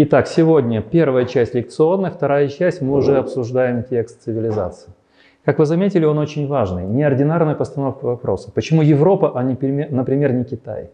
[0.00, 4.92] Итак, сегодня первая часть лекционная, вторая часть мы уже обсуждаем текст цивилизации.
[5.44, 6.86] Как вы заметили, он очень важный.
[6.86, 8.52] Неординарная постановка вопроса.
[8.54, 9.54] Почему Европа, а, не,
[9.90, 10.90] например, не Китай?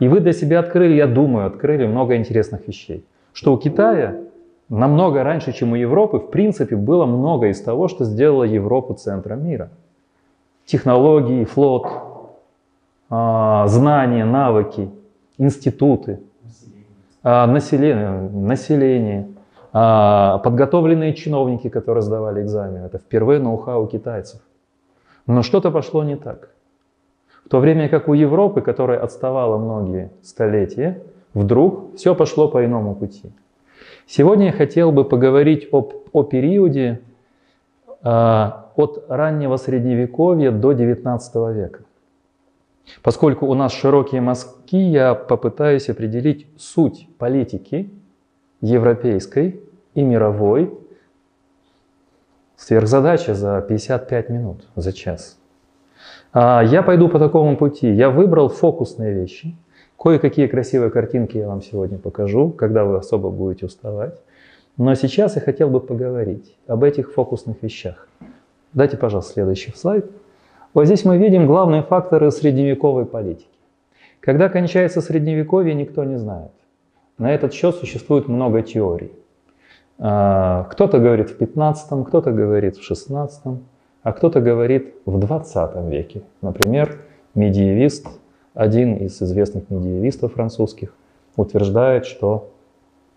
[0.00, 3.04] И вы для себя открыли, я думаю, открыли много интересных вещей.
[3.32, 4.16] Что у Китая
[4.68, 9.46] намного раньше, чем у Европы, в принципе, было много из того, что сделало Европу центром
[9.46, 9.70] мира.
[10.64, 11.86] Технологии, флот,
[13.08, 14.90] знания, навыки,
[15.38, 16.20] институты,
[17.22, 19.28] а, население, население
[19.72, 22.84] а, подготовленные чиновники, которые сдавали экзамен.
[22.84, 24.40] Это впервые ноу-хау китайцев.
[25.26, 26.50] Но что-то пошло не так.
[27.44, 31.02] В то время как у Европы, которая отставала многие столетия,
[31.34, 33.32] вдруг все пошло по иному пути.
[34.06, 37.00] Сегодня я хотел бы поговорить об, о периоде
[38.04, 41.80] э, от раннего Средневековья до XIX века.
[43.02, 47.90] Поскольку у нас широкие мазки, я попытаюсь определить суть политики
[48.60, 49.60] европейской
[49.94, 50.72] и мировой.
[52.56, 55.38] Сверхзадача за 55 минут, за час.
[56.32, 57.90] А я пойду по такому пути.
[57.90, 59.56] Я выбрал фокусные вещи.
[59.98, 64.20] Кое-какие красивые картинки я вам сегодня покажу, когда вы особо будете уставать.
[64.76, 68.08] Но сейчас я хотел бы поговорить об этих фокусных вещах.
[68.74, 70.10] Дайте, пожалуйста, следующий слайд.
[70.76, 73.48] Вот здесь мы видим главные факторы средневековой политики.
[74.20, 76.50] Когда кончается средневековье, никто не знает.
[77.16, 79.10] На этот счет существует много теорий.
[79.98, 83.58] А, кто-то говорит в 15, кто-то говорит в 16,
[84.02, 86.20] а кто-то говорит в 20 веке.
[86.42, 87.00] Например,
[87.34, 88.06] медиевист,
[88.52, 90.92] один из известных медиевистов французских,
[91.36, 92.50] утверждает, что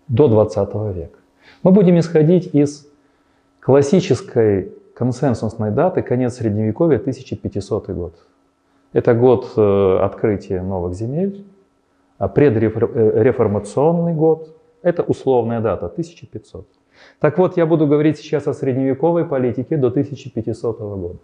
[0.08, 1.18] до 20 века.
[1.62, 2.88] Мы будем исходить из
[3.60, 8.14] классической консенсусной даты конец Средневековья 1500 год.
[8.92, 11.46] Это год э, открытия новых земель,
[12.18, 16.66] а предреформационный год– это условная дата, 1500.
[17.18, 21.18] Так вот, я буду говорить сейчас о средневековой политике до 1500 года.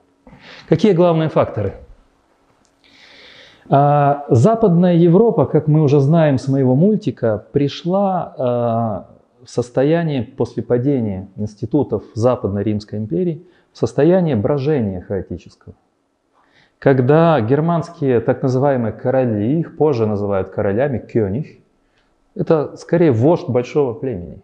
[0.70, 1.75] Какие главные факторы?
[3.69, 9.06] А, Западная Европа, как мы уже знаем с моего мультика, пришла а,
[9.44, 15.75] в состояние после падения институтов Западной Римской империи– состояние брожения хаотического.
[16.78, 21.59] Когда германские так называемые короли, их позже называют королями, кёниг,
[22.34, 24.41] это скорее вождь большого племени,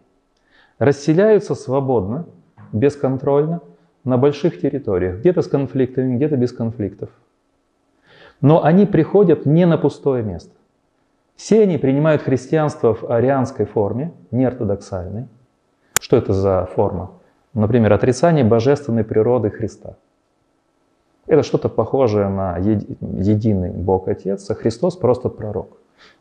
[0.77, 2.27] расселяются свободно,
[2.71, 3.61] бесконтрольно
[4.03, 7.09] на больших территориях, где-то с конфликтами, где-то без конфликтов.
[8.39, 10.51] Но они приходят не на пустое место.
[11.35, 15.27] Все они принимают христианство в арианской форме, не ортодоксальной.
[15.99, 17.13] Что это за форма?
[17.53, 19.95] Например, отрицание божественной природы Христа.
[21.27, 25.77] Это что-то похожее на единый Бог Отец, а Христос просто пророк.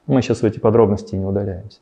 [0.07, 1.81] Мы сейчас в эти подробности не удаляемся.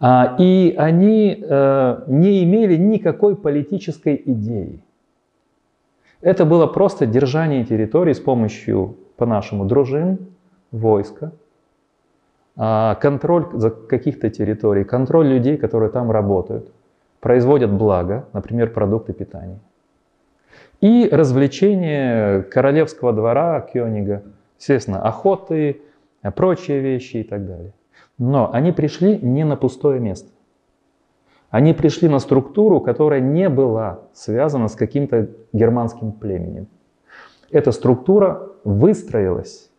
[0.00, 4.82] А, и они э, не имели никакой политической идеи.
[6.20, 10.18] Это было просто держание территории с помощью, по-нашему, дружин,
[10.72, 11.32] войска,
[12.56, 16.68] а, контроль за каких-то территорий, контроль людей, которые там работают–
[17.22, 19.60] производят благо, например, продукты питания.
[20.80, 24.24] И развлечения королевского двора, Кёнига,
[24.58, 25.80] естественно, охоты,
[26.34, 27.72] прочие вещи и так далее.
[28.18, 30.28] Но они пришли не на пустое место.
[31.48, 36.66] Они пришли на структуру, которая не была связана с каким-то германским племенем.
[37.52, 39.70] Эта структура выстроилась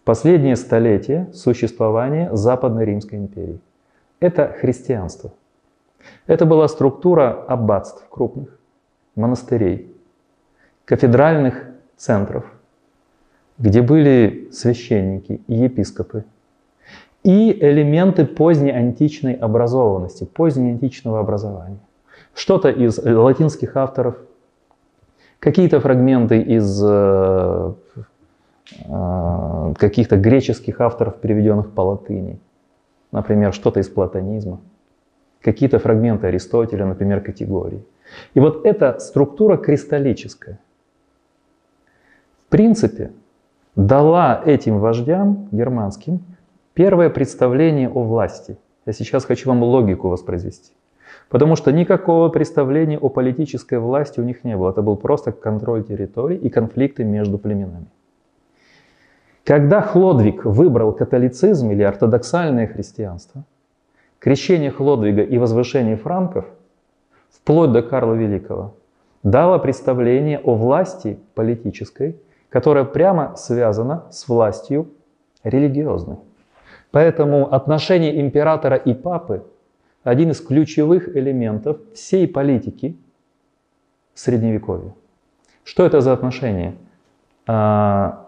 [0.00, 3.60] в последние столетия существования Западной Римской империи.
[4.18, 5.32] Это христианство.
[6.26, 8.58] Это была структура аббатств крупных,
[9.14, 9.92] монастырей,
[10.84, 11.66] кафедральных
[11.96, 12.44] центров,
[13.58, 16.24] где были священники и епископы,
[17.22, 21.80] и элементы поздней античной образованности, позднеантичного образования.
[22.34, 24.16] Что-то из латинских авторов,
[25.38, 27.72] какие-то фрагменты из э,
[28.86, 32.38] э, каких-то греческих авторов, переведенных по латыни.
[33.12, 34.60] Например, что-то из платонизма
[35.42, 37.84] какие-то фрагменты Аристотеля, например, категории.
[38.34, 40.58] И вот эта структура кристаллическая,
[42.46, 43.12] в принципе,
[43.76, 46.20] дала этим вождям германским
[46.74, 48.58] первое представление о власти.
[48.86, 50.72] Я сейчас хочу вам логику воспроизвести.
[51.28, 54.70] Потому что никакого представления о политической власти у них не было.
[54.70, 57.86] Это был просто контроль территорий и конфликты между племенами.
[59.44, 63.44] Когда Хлодвиг выбрал католицизм или ортодоксальное христианство–
[64.20, 66.44] крещение Хлодвига и возвышение франков,
[67.30, 68.76] вплоть до Карла Великого,
[69.24, 72.16] дало представление о власти политической,
[72.48, 74.88] которая прямо связана с властью
[75.42, 76.18] религиозный.
[76.92, 79.44] Поэтому отношение императора и папы–
[80.04, 82.96] один из ключевых элементов всей политики
[84.14, 84.94] Средневековья.
[85.62, 86.74] Что это за отношение?
[87.46, 88.26] А,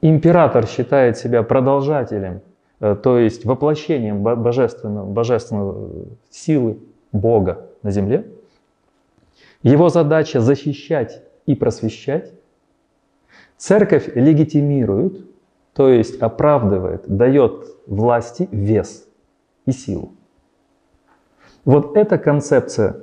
[0.00, 2.42] император считает себя продолжателем,
[2.80, 5.90] то есть воплощением божественного, божественного
[6.30, 6.78] силы
[7.12, 8.26] Бога на земле.
[9.62, 12.32] Его задача защищать и просвещать.
[13.58, 15.26] Церковь легитимирует,
[15.74, 19.06] то есть оправдывает, дает власти вес
[19.66, 20.12] и силу.
[21.66, 22.96] Вот эта концепция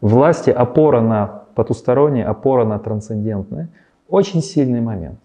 [0.00, 3.68] власти, опора на потустороннее, опора на трансцендентное,
[4.08, 5.18] очень сильный момент.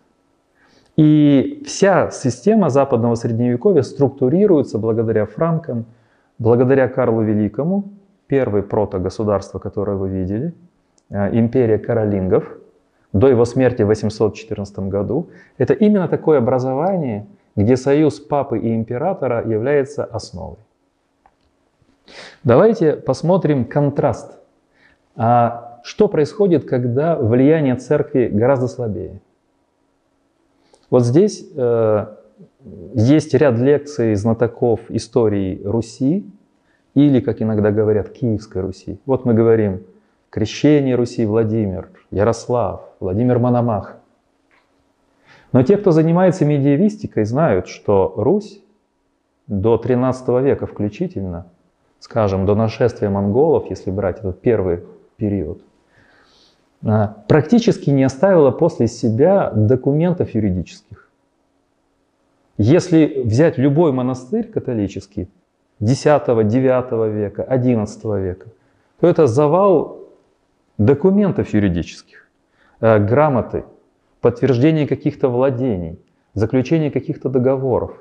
[0.95, 5.85] И вся система западного средневековья структурируется благодаря франкам,
[6.39, 7.91] благодаря Карлу Великому,
[8.27, 10.53] первое протогосударство, которое вы видели,
[11.09, 12.57] э, империя каролингов,
[13.11, 15.29] до его смерти в 814 году.
[15.57, 17.25] Это именно такое образование,
[17.55, 20.57] где союз папы и императора является основой.
[22.43, 24.37] Давайте посмотрим контраст.
[25.15, 29.21] А что происходит, когда влияние церкви гораздо слабее?
[30.89, 32.05] Вот здесь э,
[32.93, 36.25] есть ряд лекций знатоков истории Руси,
[36.93, 38.99] или, как иногда говорят, Киевской Руси.
[39.05, 39.83] Вот мы говорим
[40.29, 43.97] крещение Руси Владимир, Ярослав, Владимир Мономах.
[45.51, 48.61] Но те, кто занимается медиевистикой, знают, что Русь
[49.47, 51.47] до 13 века включительно,
[51.99, 54.83] скажем, до нашествия монголов, если брать этот первый
[55.17, 55.61] период,
[57.27, 61.09] практически не оставила после себя документов юридических.
[62.57, 65.27] Если взять любой монастырь католический,
[65.81, 68.47] 10-9 века, 11 века,
[68.99, 70.07] то это завал
[70.77, 72.29] документов юридических,
[72.79, 73.65] э, грамоты,
[74.21, 75.99] подтверждение каких-то владений,
[76.33, 77.91] заключение каких-то договоров.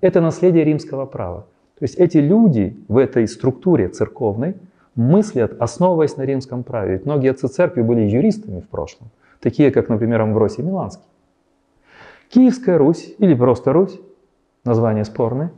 [0.00, 1.46] Это наследие римского права.
[1.78, 4.54] То есть эти люди в этой структуре церковной
[4.94, 6.94] мыслят, основываясь на римском праве.
[6.94, 9.10] Ведь многие отцы церкви были юристами в прошлом,
[9.40, 11.06] такие как, например, Амвросий Миланский.
[12.28, 14.00] Киевская Русь или просто Русь,
[14.64, 15.52] название спорное,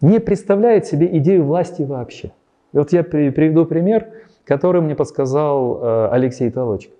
[0.00, 2.32] не представляет себе идею власти вообще.
[2.72, 4.08] И вот я приведу пример,
[4.44, 6.94] который мне подсказал э, Алексей Толочко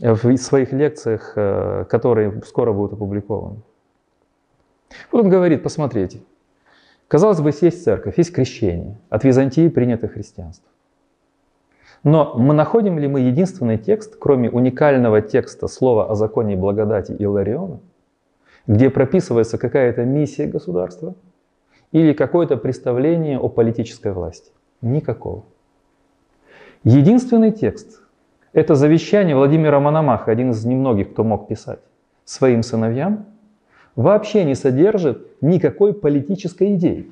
[0.00, 3.56] в своих лекциях, э, которые скоро будут опубликованы.
[5.12, 6.20] Вот он говорит, посмотрите,
[7.10, 10.68] казалось бы, есть церковь, есть крещение, от Византии принято христианство.
[12.02, 17.80] Но мы находим ли мы единственный текст, кроме уникального текста слова о законе благодати Илариона,
[18.66, 21.14] где прописывается какая-то миссия государства–
[21.92, 24.52] или какое-то представление о политической власти.
[24.80, 25.44] Никакого.
[26.84, 28.02] Единственный текст–
[28.52, 31.80] это завещание Владимира Мономаха, один из немногих, кто мог писать,
[32.24, 33.26] своим сыновьям,
[34.00, 37.10] вообще не содержит никакой политической идеи.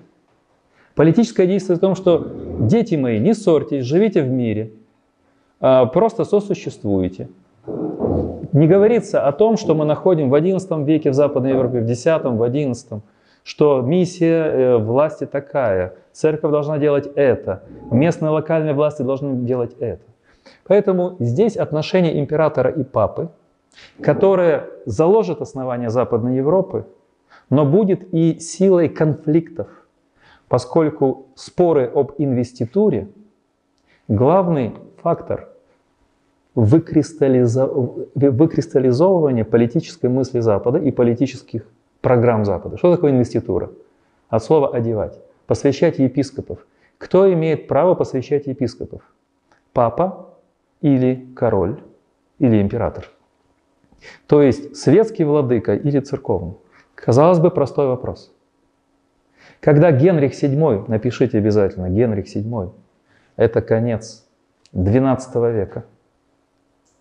[0.94, 2.26] Политическая идея состоит в том, что
[2.61, 4.73] дети мои, не ссорьтесь, живите в мире,
[5.61, 7.29] а, просто сосуществуете.
[8.52, 12.05] Не говорится о том, что мы находим в XI веке в Западной Европе, в X,
[12.05, 13.00] в XI,
[13.44, 20.02] что миссия э, власти такая, церковь должна делать это, местные локальные власти должны делать это.
[20.67, 23.29] Поэтому здесь отношение императора и папы,
[24.03, 26.87] которое заложит основание Западной Европы,
[27.51, 29.69] но будет и силой конфликтов,
[30.49, 33.09] поскольку споры об инвеституре–
[34.09, 35.49] главный фактор
[36.55, 41.67] выкристаллизовывания политической мысли Запада и политических
[42.00, 42.76] программ Запада.
[42.79, 43.71] Что такое инвеститура?
[44.29, 45.21] От слова «одевать».
[45.47, 46.67] Посвящать епископов.
[46.99, 49.00] Кто имеет право посвящать епископов?
[49.73, 50.35] Папа
[50.83, 51.81] или король
[52.38, 53.09] или император?
[54.26, 56.55] То есть светский владыка или церковный?
[56.95, 58.33] Казалось бы, простой вопрос.
[59.61, 62.73] Когда Генрих VII, напишите обязательно, Генрих VII,
[63.37, 64.25] это конец
[64.73, 65.85] XII века,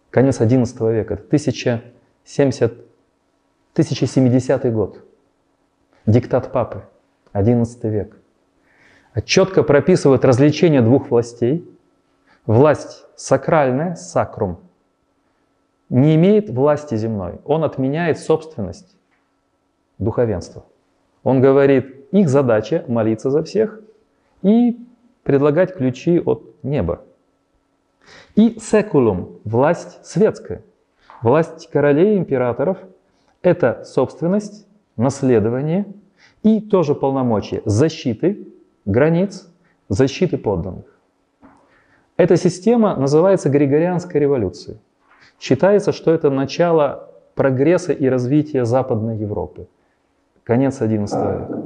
[0.10, 2.88] конец XI века, 1070
[3.78, 5.06] 1070 год.
[6.08, 6.84] Диктат папы,
[7.32, 8.18] 11 век.
[9.24, 11.70] Четко прописывает развлечение двух властей.
[12.48, 14.60] Власть сакральная, сакрум,
[15.90, 17.40] не имеет власти земной.
[17.46, 18.96] Он отменяет собственность
[19.98, 20.66] духовенства.
[21.24, 23.82] Он говорит, их задача молиться за всех
[24.42, 24.78] и
[25.24, 27.02] предлагать ключи от неба.
[28.36, 30.62] И секулум, власть светская,
[31.22, 32.78] власть королей, императоров–
[33.42, 34.66] это собственность,
[34.96, 35.86] наследование
[36.44, 38.48] и тоже полномочия защиты
[38.86, 39.50] границ,
[39.90, 40.86] защиты подданных.
[42.16, 44.78] Эта система называется Григорианской революцией.
[45.40, 49.68] Считается, что это начало прогресса и развития Западной Европы.
[50.44, 51.62] конец XI века.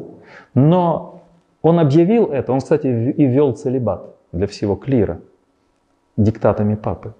[0.56, 1.22] Но
[1.62, 5.20] он объявил это, он, кстати, и ввел целебат для всего клира
[6.18, 7.14] диктатами папы.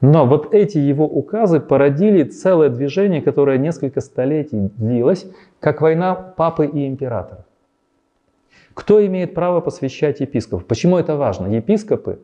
[0.00, 5.26] Но вот эти его указы породили целое движение, которое несколько столетий длилось,
[5.60, 7.44] как война папы и императора.
[8.74, 10.66] Кто имеет право посвящать епископов?
[10.66, 11.46] Почему это важно?
[11.46, 12.18] Епископы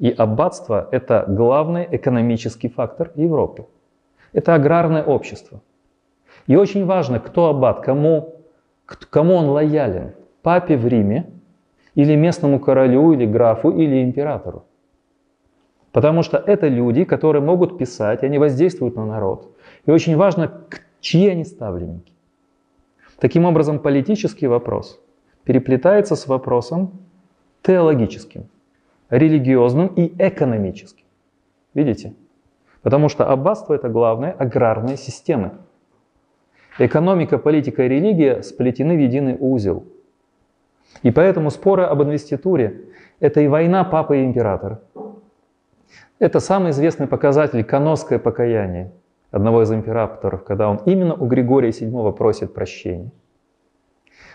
[0.00, 3.66] и аббатство– это главный экономический фактор Европы.
[4.32, 5.60] Это аграрное общество.
[6.46, 8.34] И очень важно, кто аббат, кому,
[9.10, 10.14] кому он лоялен.
[10.42, 11.30] Папе в Риме
[11.94, 14.64] или местному королю, или графу, или императору.
[15.92, 19.54] Потому что это люди, которые могут писать, они воздействуют на народ.
[19.84, 20.50] И очень важно,
[21.00, 22.14] чьи они ставленники.
[23.18, 24.98] Таким образом, политический вопрос
[25.44, 26.92] переплетается с вопросом
[27.62, 28.48] теологическим,
[29.10, 31.04] религиозным и экономическим.
[31.74, 32.14] Видите?
[32.82, 35.52] Потому что аббатство– это главная аграрная система.
[36.78, 39.84] Экономика, политика и религия сплетены в единый узел.
[41.02, 42.84] И поэтому споры об инвеституре–
[43.20, 44.80] это и война папы и императора–
[46.20, 48.92] это самый известный показатель каносское покаяние
[49.30, 53.10] одного из императоров, когда он именно у Григория VII просит прощения.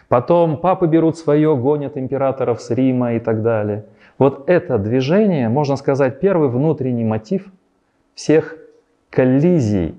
[0.07, 3.85] Потом папы берут свое, гонят императоров с Рима и так далее.
[4.17, 7.51] Вот это движение, можно сказать, первый внутренний мотив
[8.13, 8.57] всех
[9.09, 9.95] коллизий,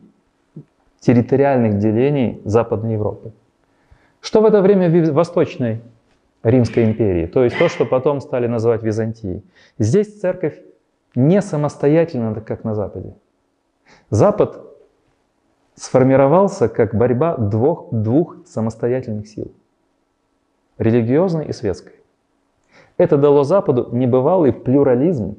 [1.00, 3.32] территориальных делений Западной Европы.
[4.20, 5.82] Что в это время в Восточной
[6.42, 9.42] Римской империи, то есть то, что потом стали называть Византией.
[9.78, 10.58] Здесь церковь
[11.14, 13.14] не самостоятельно, как на Западе.
[14.10, 14.60] Запад
[15.74, 19.52] сформировался как борьба двух, двух самостоятельных сил.
[20.78, 21.95] Религиозной и светской.
[22.96, 25.36] Это дало Западу небывалый плюрализм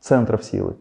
[0.00, 0.76] центров силы,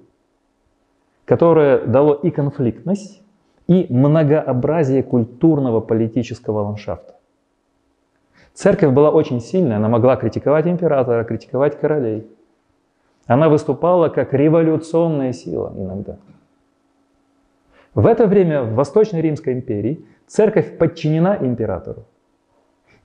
[1.25, 3.21] которое дало и конфликтность,
[3.67, 7.15] и многообразие культурного политического ландшафта.
[8.53, 12.27] Церковь была очень сильная, она могла критиковать императора, критиковать королей–
[13.27, 16.17] она выступала как революционная сила иногда.
[17.93, 22.05] В это время в Восточной Римской империи церковь подчинена императору.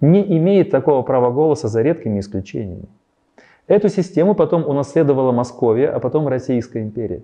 [0.01, 2.89] Не имеет такого права голоса за редкими исключениями.
[3.67, 7.23] Эту систему потом унаследовала Московия, а потом Российская империя.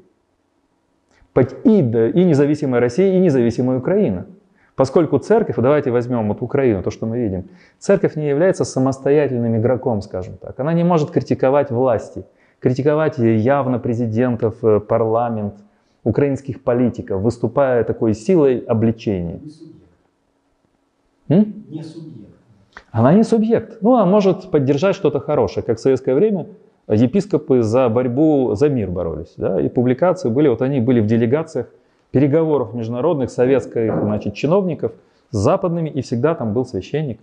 [1.65, 4.27] И, и независимая Россия, и независимая Украина.
[4.75, 10.03] Поскольку церковь, давайте возьмем вот Украину, то, что мы видим, церковь не является самостоятельным игроком,
[10.03, 10.59] скажем так.
[10.61, 12.25] Она не может критиковать власти–
[12.61, 15.55] критиковать явно президентов, э, парламент,
[16.05, 19.41] украинских политиков, выступая такой силой обличения.
[19.41, 19.81] Не субъект.
[21.71, 22.36] Не субъект.
[22.97, 23.83] Она не субъект.
[23.83, 26.47] Ну, она может поддержать что-то хорошее, как в советское время
[26.89, 29.35] епископы за борьбу за мир боролись.
[29.37, 29.61] Да?
[29.61, 31.67] И публикации были, вот они были в делегациях
[32.11, 34.93] переговоров международных советских значит, чиновников
[35.31, 37.21] с западными, и всегда там был священник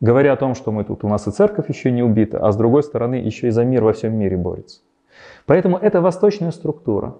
[0.00, 2.56] говоря о том, что мы тут, у нас и церковь еще не убита, а с
[2.56, 4.80] другой стороны еще и за мир во всем мире борется.
[5.46, 7.14] Поэтому эта восточная структура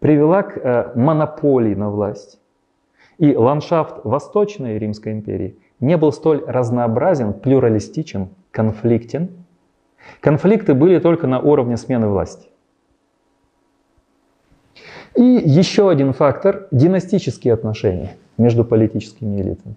[0.00, 2.38] привела к э, монополии на власть.
[3.18, 9.30] И ландшафт Восточной Римской империи не был столь разнообразен, плюралистичен, конфликтен.
[10.20, 12.48] Конфликты были только на уровне смены власти.
[15.16, 19.76] И еще один фактор– династические отношения между политическими элитами.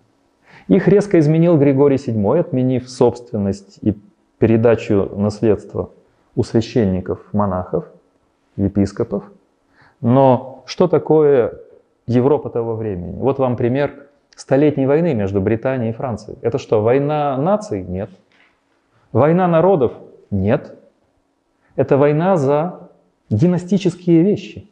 [0.67, 3.97] Их резко изменил Григорий VII, отменив собственность и
[4.37, 5.89] передачу наследства
[6.35, 7.85] у священников, монахов,
[8.55, 9.23] епископов.
[10.01, 11.59] Но что такое
[12.07, 13.17] Европа того времени?
[13.19, 14.07] Вот вам пример
[14.39, 16.37] Столетней войны между Британией и Францией.
[16.41, 17.83] Это что, война наций?
[17.83, 18.09] Нет.
[19.11, 19.93] Война народов?
[20.31, 20.75] Нет.
[21.75, 22.89] Это война за
[23.29, 24.69] династические вещи.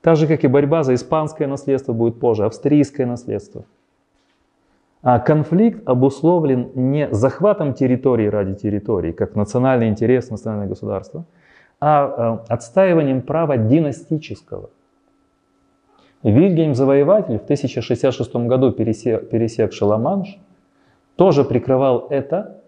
[0.00, 3.64] Так же, как и борьба за испанское наследство будет позже, австрийское наследство–
[5.04, 11.26] а конфликт обусловлен не захватом территории ради территории, как национальный интерес, национальное государство,
[11.78, 14.70] а э, отстаиванием права династического.
[16.30, 20.38] Вильгельм Завоеватель в 1066 году, пересек, пересекший Ла-Манш,
[21.16, 22.60] тоже прикрывал это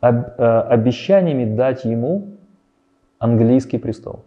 [0.00, 2.28] об, э, обещаниями дать ему
[3.18, 4.24] английский престол.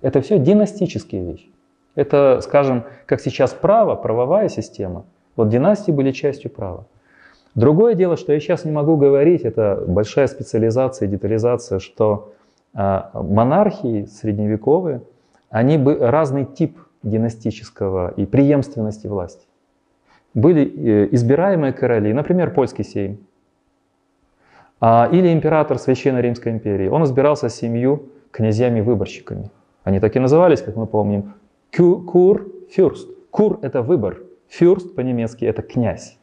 [0.00, 1.50] Это все династические вещи.
[1.94, 5.04] Это, скажем, как сейчас право, правовая система–
[5.36, 6.86] вот династии были частью права.
[7.54, 12.32] Другое дело, что я сейчас не могу говорить, это большая специализация, детализация, что
[12.74, 15.02] э, монархии средневековые,
[15.52, 19.46] они бы разный тип династического и преемственности власти.
[20.34, 23.18] Были э, избираемые короли, например, польский сейм,
[24.80, 26.88] а, или император Священной Римской империи.
[26.88, 29.50] Он избирался семью князьями-выборщиками.
[29.84, 31.34] Они так и назывались, как мы помним,
[31.70, 33.08] кур-фюрст.
[33.30, 36.18] Кур– это выбор, Фюрст по-немецки это князь.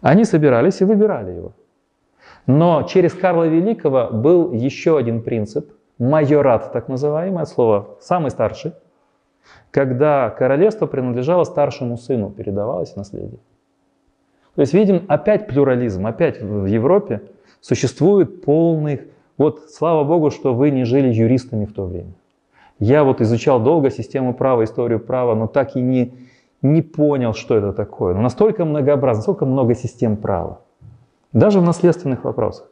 [0.00, 1.52] Они собирались и выбирали его.
[2.46, 8.72] Но через Карла Великого был еще один принцип, майорат так называемый, от слова «самый старший»,
[9.70, 13.38] когда королевство принадлежало старшему сыну, передавалось наследие.
[14.54, 17.22] То есть видим опять плюрализм, опять в Европе
[17.60, 19.02] существует полный...
[19.38, 22.12] Вот слава Богу, что вы не жили юристами в то время.
[22.78, 26.14] Я вот изучал долго систему права, историю права, но так и не,
[26.62, 28.14] не понял, что это такое.
[28.14, 30.60] Но настолько многообразно, настолько много систем права.
[31.32, 32.66] Даже в наследственных вопросах.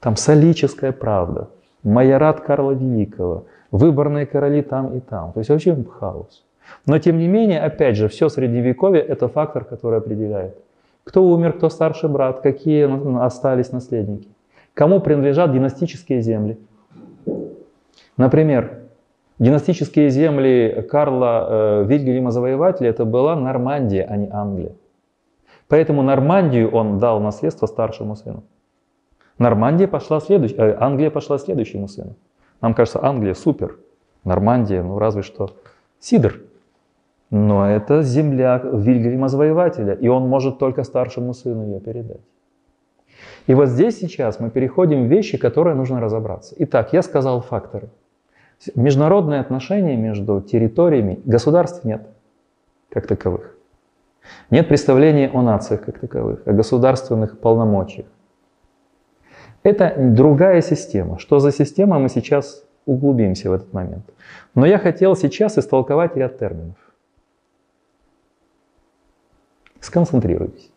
[0.00, 1.48] Там солическая правда,
[1.84, 5.32] майорат Карла Великого, выборные короли там и там.
[5.32, 6.44] То есть вообще хаос.
[6.86, 10.56] Но тем не менее, опять же, все средневековье– это фактор, который определяет.
[11.04, 12.88] Кто умер, кто старший брат, какие
[13.22, 14.28] остались наследники.
[14.72, 16.58] Кому принадлежат династические земли.
[18.16, 18.78] Например,
[19.38, 24.72] династические земли Карла э, Вильгельма Завоевателя– это была Нормандия, а не Англия.
[25.68, 28.42] Поэтому Нормандию он дал наследство старшему сыну.
[29.38, 30.52] Нормандия пошла следующ...
[30.56, 32.14] э, Англия пошла следующему сыну.
[32.60, 33.78] Нам кажется, Англия супер,
[34.24, 35.50] Нормандия, ну разве что
[35.98, 36.34] Сидор.
[37.30, 42.20] Но это земля Вильгельма Завоевателя, и он может только старшему сыну ее передать.
[43.46, 46.54] И вот здесь сейчас мы переходим в вещи, которые нужно разобраться.
[46.58, 47.88] Итак, я сказал факторы.
[48.74, 52.06] Международные отношения между территориями, государств нет
[52.88, 53.56] как таковых.
[54.50, 58.06] Нет представления о нациях как таковых, о государственных полномочиях.
[59.64, 61.18] Это другая система.
[61.18, 64.04] Что за система, мы сейчас углубимся в этот момент.
[64.54, 66.76] Но я хотел сейчас истолковать ряд терминов.
[69.80, 70.70] Сконцентрируйтесь.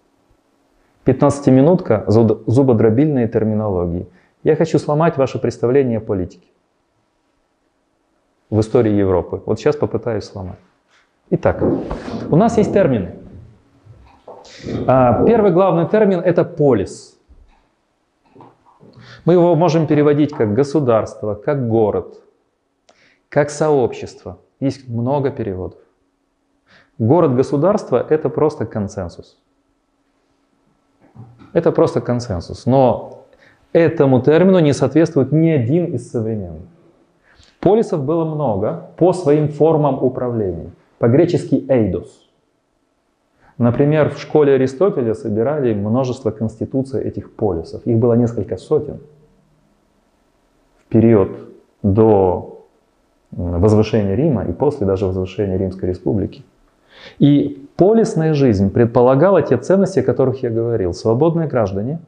[1.05, 4.07] 15-минутка зубодробильной терминологии.
[4.43, 6.47] Я хочу сломать ваше представление о политике
[8.49, 9.41] в истории Европы.
[9.45, 10.59] Вот сейчас попытаюсь сломать.
[11.29, 11.61] Итак,
[12.29, 13.15] у нас есть термины.
[14.87, 17.16] А, первый главный термин– это полис.
[19.25, 22.21] Мы его можем переводить как государство, как город,
[23.29, 24.39] как сообщество.
[24.59, 25.79] Есть много переводов.
[26.97, 29.37] Город-государство– это просто консенсус.
[31.53, 32.65] Это просто консенсус.
[32.65, 33.25] Но
[33.71, 36.67] этому термину не соответствует ни один из современных.
[37.59, 40.71] Полисов было много по своим формам управления.
[40.99, 42.26] По-гречески «эйдос».
[43.57, 47.81] Например, в школе Аристотеля собирали множество конституций этих полисов.
[47.85, 48.99] Их было несколько сотен.
[50.79, 51.31] В период
[51.81, 52.65] до
[53.31, 56.43] возвышения Рима и после даже возвышения Римской Республики.
[57.19, 60.93] И полисная жизнь предполагала те ценности, о которых я говорил.
[60.93, 61.99] Свободные граждане,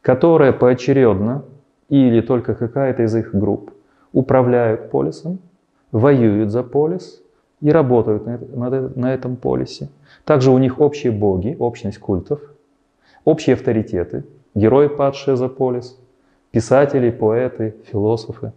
[0.00, 1.42] которые поочередно
[1.88, 3.70] или только какая-то из их групп
[4.12, 5.38] управляют полисом,
[5.92, 7.22] воюют за полис
[7.60, 9.88] и работают на этом полисе.
[10.28, 12.42] Также у них общие боги, общность культов,
[13.24, 15.98] общие авторитеты, герои, падшие за полис,
[16.50, 18.52] писатели, поэты, философы.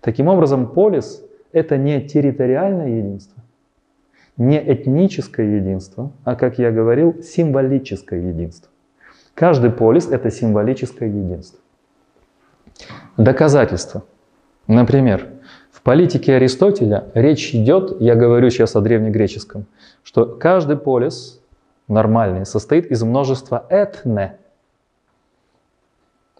[0.00, 3.40] Таким образом, полис– это не территориальное единство,
[4.36, 8.68] не этническое единство, а, как я говорил, символическое единство.
[9.34, 11.60] Каждый полис– это символическое единство.
[13.16, 14.02] Доказательства.
[14.66, 15.28] Например,
[15.88, 19.64] политике Аристотеля речь идет, я говорю сейчас о древнегреческом,
[20.02, 21.40] что каждый полис
[21.88, 24.36] нормальный состоит из множества этне,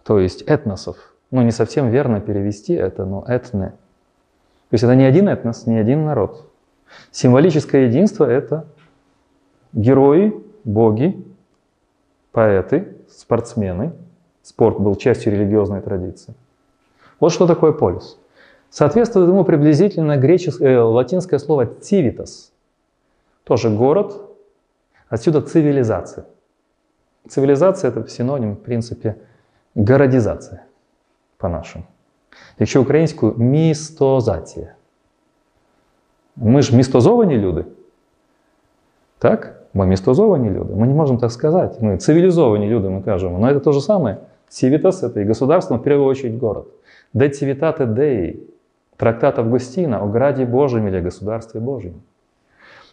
[0.03, 0.97] то есть этносов.
[1.31, 3.69] Ну, не совсем верно перевести это, но этне.
[3.69, 6.47] То есть это не один этнос, не один народ.
[7.09, 8.67] Символическое единство– это
[9.73, 10.31] герои,
[10.63, 11.25] боги,
[12.33, 13.93] поэты, спортсмены.
[14.43, 16.35] Спорт был частью религиозной традиции.
[17.19, 18.15] Вот что такое полис.
[18.74, 22.50] Соответствует ему приблизительно греческое, э, латинское слово «civitas».
[23.44, 24.20] Тоже город,
[25.08, 26.24] отсюда цивилизация.
[27.28, 29.14] Цивилизация – это синоним, в принципе,
[29.76, 30.64] городизация
[31.36, 31.84] по-нашему.
[32.58, 34.74] Якщо українською містозація.
[36.36, 37.64] Ми ж містозовані люди.
[39.18, 39.60] Так?
[39.74, 40.74] Ми містозовані люди.
[40.74, 41.80] Мы не можем так сказать.
[41.80, 43.40] Мы цивилизованные люди, мы кажем.
[43.40, 44.16] Но это то же самое.
[44.48, 46.66] Civitas – это и государство, но в первую очередь город.
[47.12, 48.54] De civitate Dei –
[48.99, 52.01] трактат Августина о граде Божьем или государстве Божьем.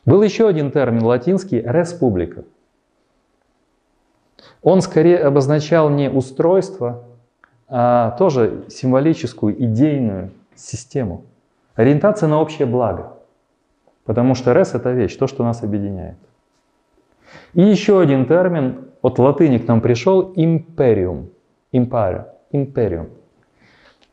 [0.07, 2.45] Был еще один термин латинский– республика.
[4.63, 7.03] Он скорее обозначал не устройство,
[7.69, 11.25] а тоже символическую, идейную систему.
[11.75, 13.15] Ориентация на общее благо.
[14.05, 16.17] Потому что рес– это вещь, то, что нас объединяет.
[17.55, 21.31] И еще один термин, от латыни к нам пришел– империум.
[21.73, 23.09] Импаре, империум.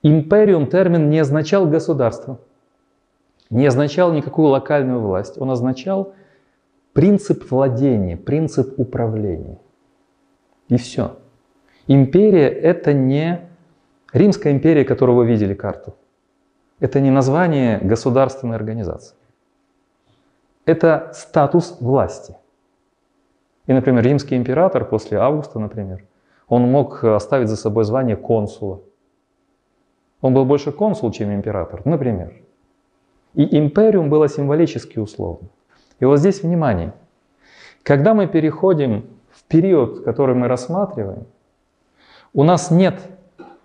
[0.03, 2.39] Империум термин не означал государство,
[3.49, 5.37] не означал никакую локальную власть.
[5.39, 6.13] Он означал
[6.93, 9.59] принцип владения, принцип управления.
[10.67, 11.17] И все.
[11.87, 13.49] Империя– это не
[14.13, 15.95] Римская империя, которую вы видели карту.
[16.79, 19.15] Это не название государственной организации.
[20.65, 22.37] Это статус власти.
[23.65, 26.05] И, например, римский император после Августа, например,
[26.47, 28.81] он мог оставить за собой звание консула.
[30.23, 32.33] Он был больше консул, чем император, например.
[33.33, 35.49] И империум было символически условно.
[35.99, 36.93] И вот здесь внимание.
[37.83, 41.25] Когда мы переходим в период, который мы рассматриваем,
[42.33, 43.01] у нас нет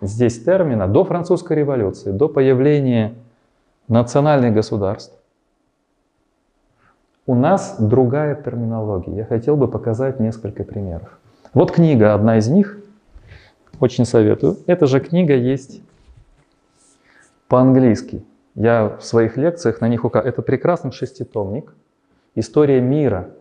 [0.01, 3.13] здесь термина до французской революции, до появления
[3.87, 5.17] национальных государств.
[7.25, 9.15] У нас другая терминология.
[9.15, 11.19] Я хотел бы показать несколько примеров.
[11.53, 12.79] Вот книга, одна из них,
[13.79, 14.57] очень советую.
[14.67, 15.81] Эта же книга есть
[17.49, 18.23] по-английски.
[18.55, 20.31] Я в своих лекциях на них указываю.
[20.31, 21.73] Это прекрасный шеститомник
[22.35, 23.31] «История мира»,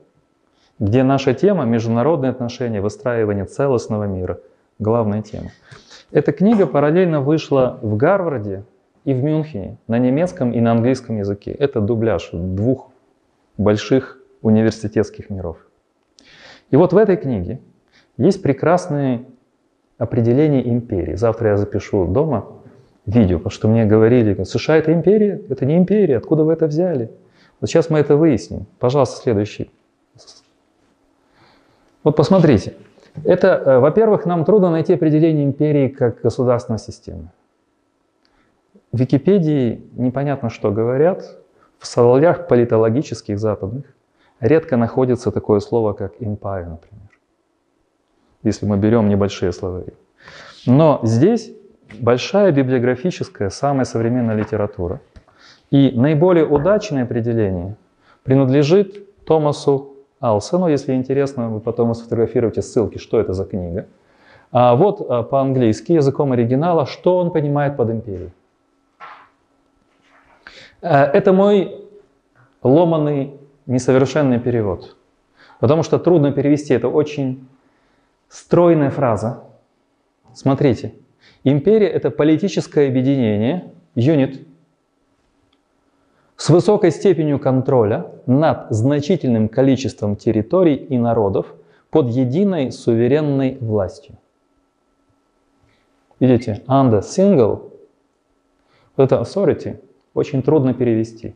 [0.81, 4.41] где наша тема– международные отношения, выстраивание целостного мира–
[4.79, 5.51] главная тема.
[6.11, 8.65] Эта книга параллельно вышла в Гарварде
[9.05, 11.51] и в Мюнхене на немецком и на английском языке.
[11.51, 12.91] Это дубляж двух
[13.59, 15.59] больших университетских миров.
[16.71, 17.61] И вот в этой книге
[18.17, 19.27] есть прекрасные
[19.99, 21.17] определения империи.
[21.17, 22.47] Завтра я запишу дома
[23.09, 25.41] видео, потому что мне говорили, США это империя?
[25.49, 27.11] Это не империя, откуда вы это взяли?
[27.61, 28.67] Вот сейчас мы это выясним.
[28.79, 29.71] Пожалуйста, следующий.
[32.05, 32.75] Вот посмотрите.
[33.25, 37.31] Это, э, во-первых, нам трудно найти определение империи как государственной системы.
[38.93, 41.25] В Википедии непонятно, что говорят.
[41.79, 43.85] В словарях политологических западных
[44.41, 47.09] редко находится такое слово, как empire, например.
[48.45, 49.95] Если мы берем небольшие словари.
[50.67, 51.53] Но здесь
[51.95, 55.01] большая библиографическая, самая современная литература.
[55.71, 57.77] И наиболее удачное определение
[58.23, 60.69] принадлежит Томасу Алсену.
[60.69, 63.87] Если интересно, вы потом сфотографируете ссылки, что это за книга.
[64.51, 68.33] А вот а, по-английски, языком оригинала, что он понимает под империей.
[70.81, 71.85] Э, это мой
[72.63, 74.97] ломанный, несовершенный перевод.
[75.61, 76.73] Потому что трудно перевести.
[76.73, 77.47] Это очень
[78.29, 79.43] стройная фраза.
[80.33, 80.95] Смотрите.
[81.45, 84.47] Империя– это политическое объединение, юнит,
[86.37, 91.53] с высокой степенью контроля над значительным количеством территорий и народов
[91.91, 94.17] под единой суверенной властью.
[96.21, 97.73] Видите, under single,
[98.97, 99.81] это authority
[100.15, 101.35] очень трудно перевести,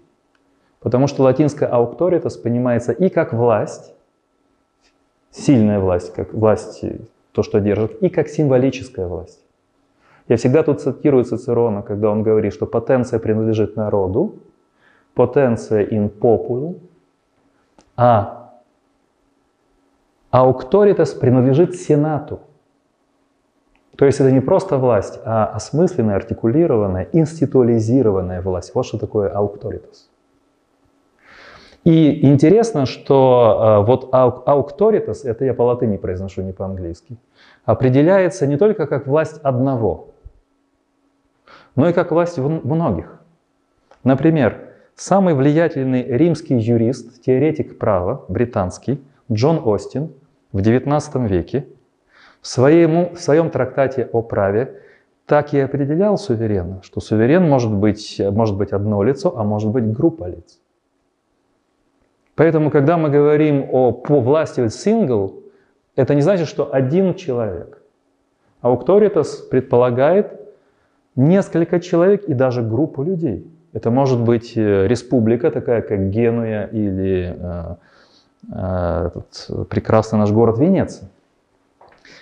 [0.80, 3.94] потому что латинское auctoritas понимается и как власть,
[5.30, 6.84] сильная власть, как власть,
[7.32, 9.41] то, что держит, и как символическая власть.
[10.28, 14.36] Я всегда тут цитирую Цицерона, когда он говорит, что потенция принадлежит народу,
[15.14, 16.78] потенция in populum,
[17.96, 18.52] а
[20.30, 22.40] аукторитас принадлежит Сенату.
[23.96, 28.74] То есть это не просто власть, а осмысленная, артикулированная, институализированная власть.
[28.74, 30.08] Вот что такое аукторитас.
[31.84, 37.18] И интересно, что э, вот аукторитас, это я по латыни произношу, не по-английски,
[37.64, 40.11] определяется не только как власть одного,
[41.76, 43.20] но и как власть многих.
[44.04, 50.12] Например, Самый влиятельный римский юрист, теоретик права, британский, Джон Остин
[50.52, 51.66] в XIX веке
[52.40, 54.80] в, своему, в своем трактате о праве
[55.26, 59.90] так и определял суверена, что суверен может быть, может быть одно лицо, а может быть
[59.90, 60.60] группа лиц.
[62.34, 65.42] Поэтому, когда мы говорим о по власти single,
[65.96, 67.82] это не значит, что один человек.
[68.60, 70.38] Аукторитас предполагает
[71.16, 73.46] несколько человек и даже группу людей.
[73.72, 77.74] Это может быть э, республика, такая как Генуя или э,
[78.52, 81.08] э, этот прекрасный наш город Венеция.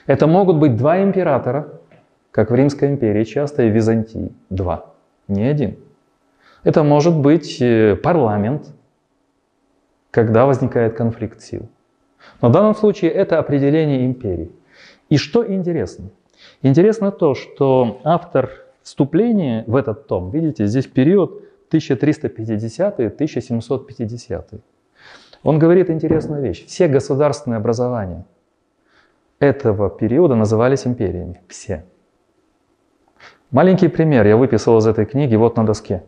[0.07, 1.68] Это могут быть два императора,
[2.31, 4.33] как в Римской империи часто и в Византии.
[4.48, 4.87] Два,
[5.29, 5.76] не один.
[6.62, 7.62] Это может быть
[8.03, 8.68] парламент,
[10.11, 11.68] когда возникает конфликт сил.
[12.42, 14.50] Но в данном случае это определение империи.
[15.09, 16.11] И что интересно?
[16.62, 18.50] Интересно то, что автор
[18.90, 24.61] вступление в этот том, видите, здесь период 1350-1750.
[25.44, 26.66] Он говорит интересную вещь.
[26.66, 28.24] Все государственные образования
[29.38, 31.40] этого периода назывались империями.
[31.46, 31.85] Все.
[33.53, 36.03] Маленький пример я выписал из этой книги вот на доске.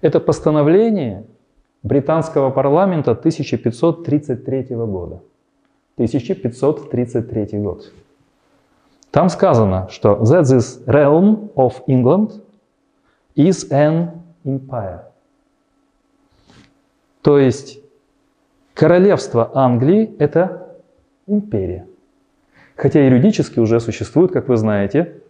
[0.00, 1.24] Это постановление
[1.82, 5.20] британского парламента 1533 года.
[5.96, 7.92] 1533 год.
[9.14, 12.32] Там сказано, что that this realm of England
[13.36, 14.10] is an
[14.44, 15.02] empire.
[17.22, 17.78] То есть
[18.74, 20.66] Королевство Англии– это
[21.28, 21.86] империя.
[22.74, 25.20] Хотя юридически уже существует, как вы знаете,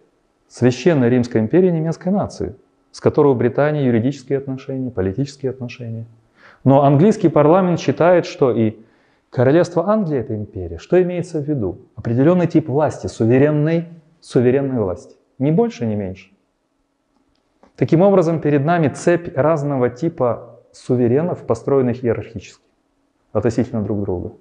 [0.47, 2.55] Священная Римская империя немецкой нации,
[2.91, 6.05] с которой у Британии юридические отношения, политические отношения.
[6.63, 8.79] Но английский парламент считает, что и
[9.35, 10.77] королевство Англии– это империя.
[10.77, 11.79] Что имеется в виду?
[11.97, 13.89] Определенный тип власти, суверенной,
[14.21, 15.17] суверенной власти.
[15.39, 16.31] Ни больше, ни меньше.
[17.75, 22.63] Таким образом, перед нами цепь разного типа суверенов, построенных иерархически,
[23.33, 24.31] относительно друг друга.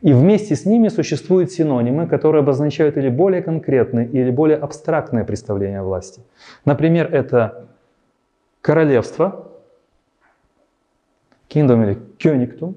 [0.00, 5.82] И вместе с ними существуют синонимы, которые обозначают или более конкретные, или более абстрактное представление
[5.82, 6.22] власти.
[6.64, 7.66] Например, это
[8.60, 9.50] королевство,
[11.48, 12.74] kingdom или königtum,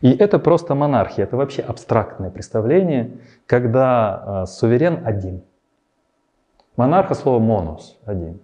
[0.00, 5.42] и это просто монархия, это вообще абстрактное представление, когда э, суверен один.
[6.76, 8.40] Монарха слово монос один.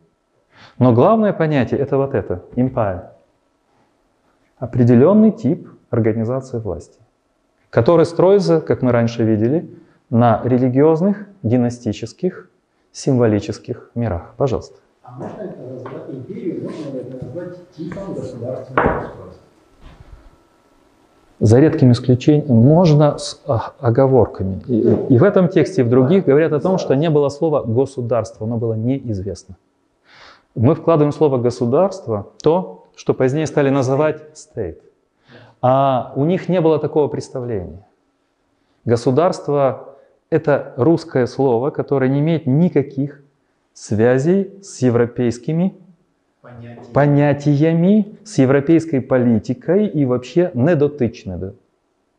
[0.78, 3.10] Но главное понятие это вот это, empire.
[4.58, 6.98] Определенный тип организации власти
[7.74, 9.68] который строится, как мы раньше видели,
[10.08, 12.48] на религиозных, династических,
[12.92, 14.34] символических мирах.
[14.36, 14.78] Пожалуйста.
[15.02, 19.43] А можно это назвать империю, можно это назвать типом государственного устройства?
[21.40, 23.42] За редким исключением можно с
[23.80, 24.62] оговорками.
[24.68, 27.62] И, и в этом тексте, и в других говорят о том, что не было слова
[27.62, 29.56] государство, оно было неизвестно.
[30.54, 34.78] Мы вкладываем слово государство, то, что позднее стали называть state.
[35.60, 37.84] А у них не было такого представления.
[38.84, 39.96] Государство–
[40.30, 43.22] это русское слово, которое не имеет никаких
[43.72, 45.74] связей с европейскими
[46.44, 51.54] понятиями, понятиями с европейской политикой и вообще не дотычне до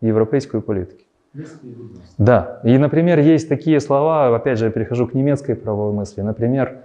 [0.02, 1.06] европейской политики.
[2.18, 2.60] Да.
[2.64, 6.22] И, например, есть такие слова, опять же, я перехожу к немецкой правовой мысли.
[6.22, 6.82] Например,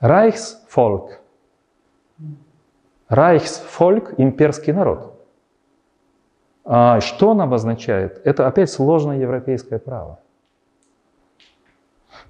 [0.00, 1.08] Reichsvolk–
[3.08, 5.14] Райхсфольк– имперский народ.
[6.64, 8.20] А что он обозначает?
[8.24, 10.18] Это опять сложное европейское право.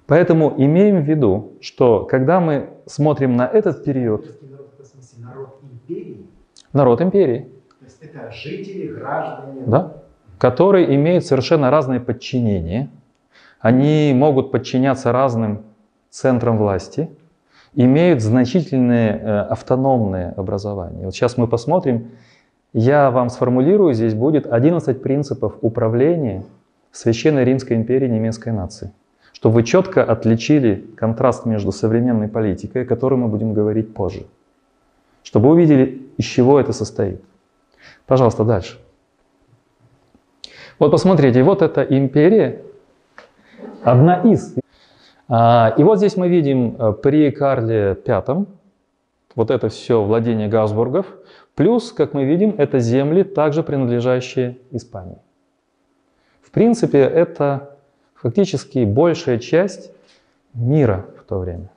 [0.09, 4.25] Поэтому имеем в виду, что когда мы смотрим на этот период...
[5.17, 6.25] Народ империи?
[6.73, 7.47] Народ империи.
[7.79, 9.61] То есть это жители, граждане?
[9.65, 9.93] Да.
[10.37, 12.89] Которые имеют совершенно разные подчинения.
[13.61, 15.63] Они могут подчиняться разным
[16.09, 17.09] центрам власти
[17.75, 21.05] имеют значительные э, автономные образования.
[21.05, 22.11] Вот сейчас мы посмотрим,
[22.73, 26.43] я вам сформулирую, здесь будет 11 принципов управления
[26.91, 28.91] Священной Римской империи немецкой нации,
[29.33, 34.25] чтобы вы четко отличили контраст между современной политикой, о которой мы будем говорить позже,
[35.23, 37.21] чтобы увидели, из чего это состоит.
[38.05, 38.77] Пожалуйста, дальше.
[40.77, 42.61] Вот посмотрите, вот эта империя,
[43.83, 44.55] одна из
[45.29, 48.45] а, и вот здесь мы видим э, при Карле V,
[49.35, 51.05] вот это все владение Габсбургов,
[51.53, 55.19] плюс, как мы видим, это земли, также принадлежащие Испании.
[56.41, 57.68] В принципе, это
[58.21, 59.91] фактически большая часть
[60.53, 61.69] мира в то время.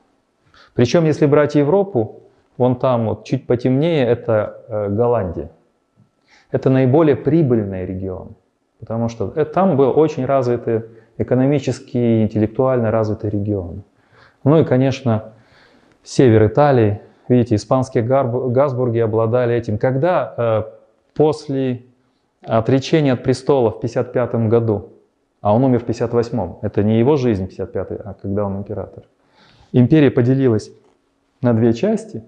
[0.75, 2.23] Причем, если брать Европу,
[2.57, 5.51] вон там вот чуть потемнее, это э, Голландия.
[6.51, 8.35] Это наиболее прибыльный регион,
[8.81, 10.83] потому что э, там был очень развитый
[11.19, 13.83] экономически интеллектуально развитый регион.
[14.45, 15.33] Ну и, конечно,
[16.03, 17.01] север Италии.
[17.29, 19.79] Видите, испанские Газбурги обладали этим.
[19.79, 20.63] Когда э,
[21.15, 21.85] после
[22.43, 24.92] отречения от престола в 55 году,
[25.43, 29.05] а он умер в 58-м, это не его жизнь 55-й, а когда он император,
[29.73, 30.71] империя поделилась
[31.43, 32.25] на две части,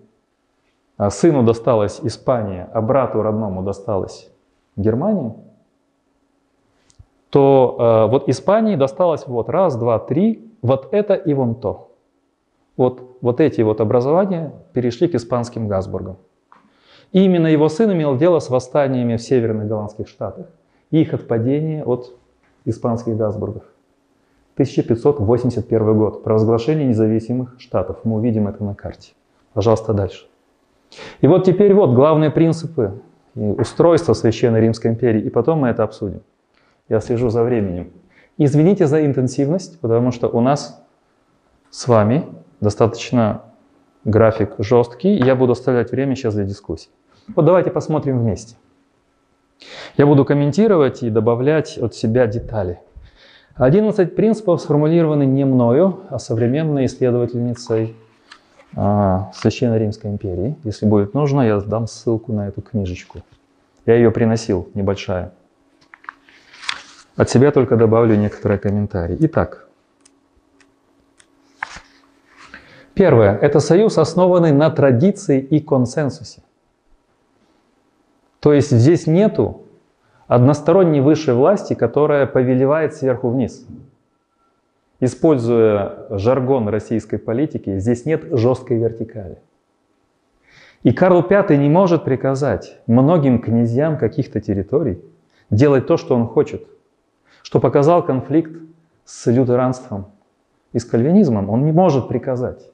[0.96, 4.30] а сыну досталась Испания, а брату родному досталась
[4.76, 5.36] Германия,
[7.30, 11.92] то э, вот Испании досталось вот раз, два, три, вот это и вон то.
[12.76, 16.16] Вот, вот эти вот образования перешли к испанским Газбургам.
[17.12, 20.46] И именно его сын имел дело с восстаниями в северных голландских штатах.
[20.90, 22.16] И их отпадение от
[22.64, 23.64] испанских Газбургов.
[24.54, 26.22] 1581 год.
[26.22, 27.98] Провозглашение независимых штатов.
[28.04, 29.12] Мы увидим это на карте.
[29.52, 30.26] Пожалуйста, дальше.
[31.20, 33.00] И вот теперь вот главные принципы
[33.34, 35.22] устройства Священной Римской империи.
[35.22, 36.22] И потом мы это обсудим.
[36.88, 37.90] Я слежу за временем.
[38.38, 40.80] Извините за интенсивность, потому что у нас
[41.70, 42.26] с вами
[42.60, 43.42] достаточно
[44.04, 45.16] график жесткий.
[45.16, 46.90] Я буду оставлять время сейчас для дискуссий.
[47.34, 48.56] Вот давайте посмотрим вместе.
[49.96, 52.80] Я буду комментировать и добавлять от себя детали.
[53.56, 57.94] 11 принципов сформулированы не мною, а современной исследовательницей
[58.76, 60.56] а, Священной Римской империи.
[60.64, 63.20] Если будет нужно, я дам ссылку на эту книжечку.
[63.86, 65.32] Я ее приносил, небольшая.
[67.16, 69.16] От себя только добавлю некоторые комментарии.
[69.20, 69.68] Итак,
[72.94, 76.42] первое– это союз, основанный на традиции и консенсусе.
[78.44, 79.62] То есть здесь нету
[80.26, 83.66] односторонней высшей власти, которая повелевает сверху вниз.
[85.00, 89.38] Используя жаргон российской политики, здесь нет жесткой вертикали.
[90.82, 95.02] И Карл V не может приказать многим князьям каких-то территорий
[95.48, 96.66] делать то, что он хочет.
[97.40, 98.52] Что показал конфликт
[99.06, 100.08] с лютеранством
[100.74, 102.70] и с кальвинизмом, он не может приказать.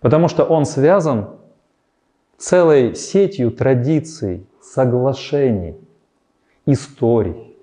[0.00, 1.28] Потому что он связан
[2.38, 5.76] целой сетью традиций, соглашений,
[6.66, 7.56] историй.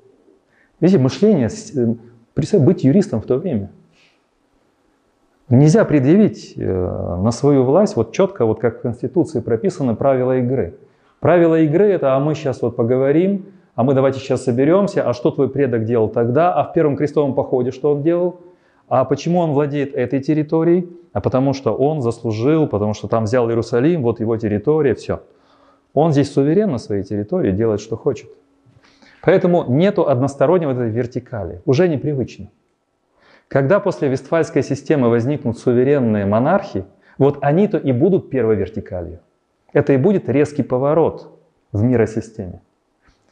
[0.80, 1.96] Видите, мышление, э,
[2.34, 3.72] представь, быть юристом в то время.
[5.50, 10.78] Нельзя предъявить э, на свою власть вот четко, вот как в Конституции прописаны правила игры.
[11.20, 15.32] Правила игры это, а мы сейчас вот поговорим, а мы давайте сейчас соберемся, а что
[15.32, 18.40] твой предок делал тогда, а в первом крестовом походе что он делал,
[18.88, 23.48] а почему он владеет этой территорией, а потому что он заслужил, потому что там взял
[23.50, 25.22] Иерусалим, вот его территория, все.
[25.96, 28.30] Он здесь суверен на своей территории, делает, что хочет.
[29.22, 31.62] Поэтому нету одностороннего этой вертикали.
[31.66, 32.50] Уже непривычно.
[33.48, 36.86] Когда после Вестфальской системы возникнут суверенные монархи,
[37.18, 39.20] вот они-то и будут первой вертикалью.
[39.72, 41.34] Это и будет резкий поворот
[41.72, 42.62] в миросистеме.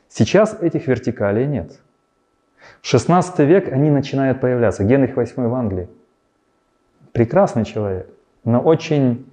[0.07, 1.79] Сейчас этих вертикалей нет.
[2.81, 4.85] В 16 век они начинают появляться.
[4.85, 5.89] Генрих VIII в Англии.
[7.11, 8.07] Прекрасный человек,
[8.45, 9.25] но очень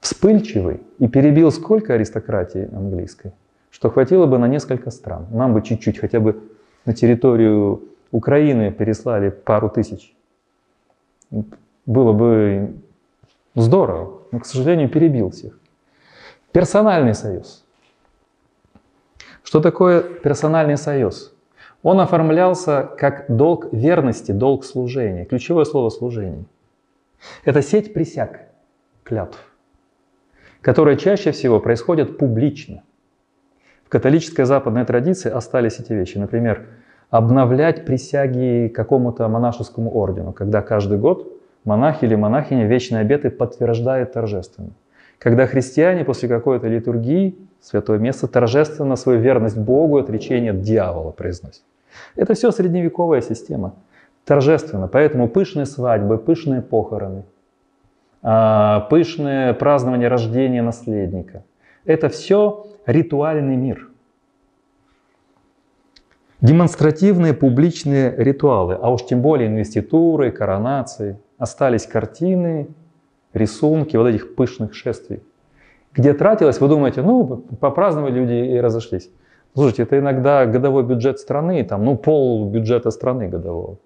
[0.00, 3.32] вспыльчивый и перебил сколько аристократии английской,
[3.70, 5.26] что хватило бы на несколько стран.
[5.30, 6.42] Нам бы чуть-чуть, хотя бы
[6.84, 10.14] на территорию Украины переслали пару тысяч.
[11.86, 12.74] Было бы
[13.54, 15.58] здорово, но, к сожалению, перебил всех.
[16.52, 17.64] Персональный союз.
[19.44, 21.32] Что такое персональный союз?
[21.82, 25.24] Он оформлялся как долг верности, долг служения.
[25.24, 26.44] Ключевое слово служение.
[27.44, 28.48] Это сеть присяг,
[29.02, 29.38] клятв,
[30.62, 32.82] которые чаще всего происходят публично.
[33.84, 36.18] В католической западной традиции остались эти вещи.
[36.18, 36.66] Например,
[37.10, 41.32] обновлять присяги какому-то монашескому ордену, когда каждый год
[41.64, 44.70] монах или монахиня вечные обеты подтверждает торжественно.
[45.18, 51.10] Когда христиане после какой-то литургии, святое место, торжественно свою верность Богу и отречение от дьявола
[51.10, 51.62] произносят.
[52.16, 53.74] Это все средневековая система.
[54.24, 54.86] Торжественно.
[54.86, 57.24] Поэтому пышные свадьбы, пышные похороны,
[58.22, 61.44] пышное празднование рождения наследника.
[61.84, 63.88] Это все ритуальный мир.
[66.40, 71.18] Демонстративные публичные ритуалы, а уж тем более инвеституры, коронации.
[71.38, 72.68] Остались картины,
[73.32, 75.22] рисунки вот этих пышных шествий.
[75.92, 79.10] Где тратилось, вы думаете, ну, попраздновали люди и разошлись.
[79.54, 83.78] Слушайте, это иногда годовой бюджет страны, там, ну, пол бюджета страны годового.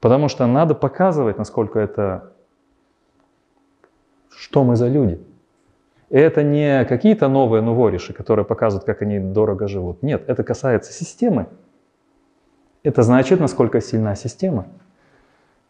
[0.00, 2.32] Потому что надо показывать, насколько это,
[4.40, 5.20] что мы за люди.
[6.08, 10.02] Это не какие-то новые нувориши, которые показывают, как они дорого живут.
[10.02, 11.46] Нет, это касается системы.
[12.82, 14.66] Это значит, насколько сильна система.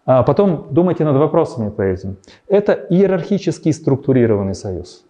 [0.07, 2.17] А потом думайте над вопросами по этим.
[2.47, 5.05] Это иерархически структурированный союз.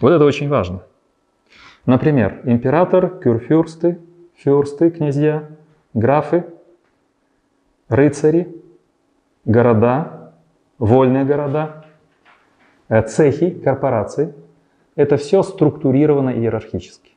[0.00, 0.80] Вот это очень важно.
[1.84, 3.98] Например, император, кюрфюрсты,
[4.36, 5.50] фюрсты, князья,
[5.92, 6.46] графы,
[7.88, 8.56] рыцари,
[9.44, 10.32] города,
[10.78, 11.79] вольные города,
[13.06, 14.34] цехи, корпорации.
[14.96, 17.12] Это все структурировано иерархически.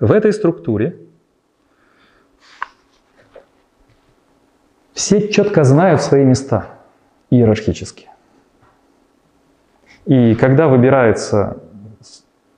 [0.00, 0.96] В этой структуре
[4.94, 6.70] все четко знают свои места
[7.30, 8.08] иерархически.
[10.06, 11.58] И когда выбирается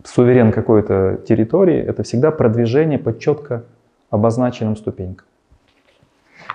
[0.05, 3.65] суверен какой-то территории, это всегда продвижение по четко
[4.11, 5.27] обозначенным ступенькам.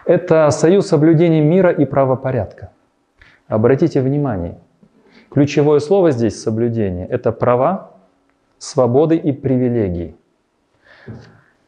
[0.06, 2.72] Это союз соблюдения мира и правопорядка.
[3.48, 4.60] Обратите внимание,
[5.29, 7.91] ключевое слово здесь соблюдение– это права,
[8.57, 10.15] свободы и привилегии.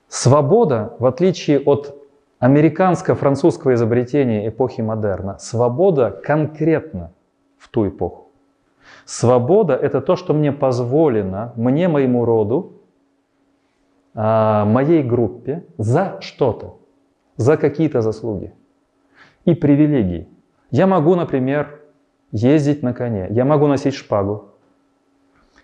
[0.07, 1.95] Свобода, в отличие от
[2.39, 7.11] американско-французского изобретения эпохи модерна, свобода конкретно
[7.57, 8.27] в ту эпоху.
[9.05, 12.73] Свобода– это то, что мне позволено, мне, моему роду,
[14.13, 16.77] а, моей группе за что-то,
[17.37, 18.53] за какие-то заслуги
[19.45, 20.27] и привилегии.
[20.69, 21.80] Я могу, например,
[22.31, 24.49] ездить на коне, я могу носить шпагу,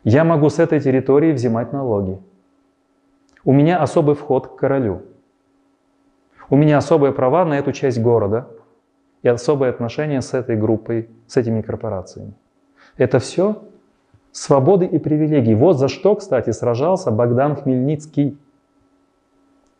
[0.04, 2.20] я могу с этой территории взимать налоги.
[3.44, 5.04] У меня особый вход к королю.
[6.50, 8.48] У меня особые права на эту часть города
[9.22, 12.34] и особые отношения с этой группой, с этими корпорациями.
[12.98, 13.64] Это все
[14.32, 15.54] свободы и привилегии.
[15.54, 18.38] Вот за что, кстати, сражался Богдан Хмельницкий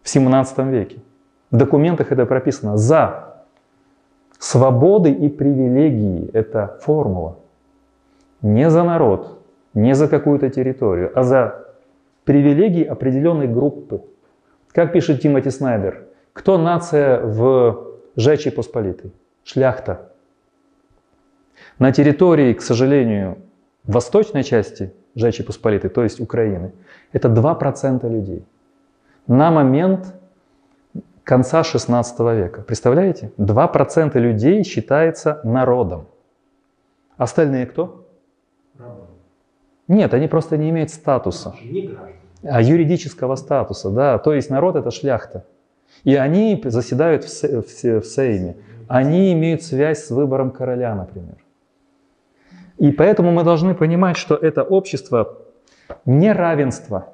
[0.02, 1.00] в 17 веке.
[1.52, 2.78] В документах это прописано.
[2.78, 3.27] За
[4.40, 6.30] свободы и привилегии.
[6.34, 7.38] Это формула.
[8.42, 9.40] Не за народ,
[9.74, 11.68] не за какую-то территорию, а за
[12.24, 14.02] привилегий определенной группы.
[14.72, 19.12] Как пишет Тимоти Снайдер, кто нация в Жечи Посполитой?
[19.44, 20.12] Шляхта.
[21.80, 23.38] На территории, к сожалению,
[23.86, 26.74] восточной части Жечи Посполитой, то есть Украины,
[27.12, 28.46] это 2% людей.
[29.26, 30.14] На момент
[31.28, 32.62] конца 16 века.
[32.62, 33.32] Представляете?
[33.38, 36.08] 2% людей считается народом.
[37.18, 38.08] Остальные кто?
[39.90, 41.54] Нет, они просто не имеют статуса.
[42.44, 44.18] А юридического статуса, да.
[44.20, 45.46] То есть народ это шляхта.
[46.06, 48.56] И они заседают в, в, в Сейме.
[48.88, 51.36] Они имеют связь с выбором короля, например.
[52.78, 55.40] И поэтому мы должны понимать, что это общество
[56.06, 57.14] неравенства,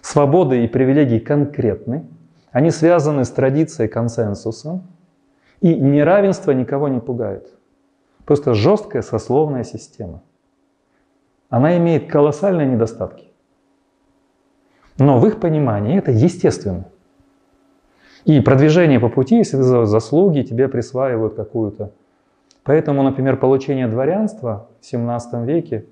[0.00, 2.04] свободы и привилегий конкретны,
[2.52, 4.82] они связаны с традицией консенсуса,
[5.60, 7.52] и неравенство никого не пугает.
[8.24, 10.22] Просто жесткая сословная система.
[11.48, 13.28] Она имеет колоссальные недостатки.
[14.98, 16.84] Но в их понимании это естественно.
[18.24, 21.90] И продвижение по пути, если за заслуги тебе присваивают какую-то.
[22.62, 25.86] Поэтому, например, получение дворянства в 17 веке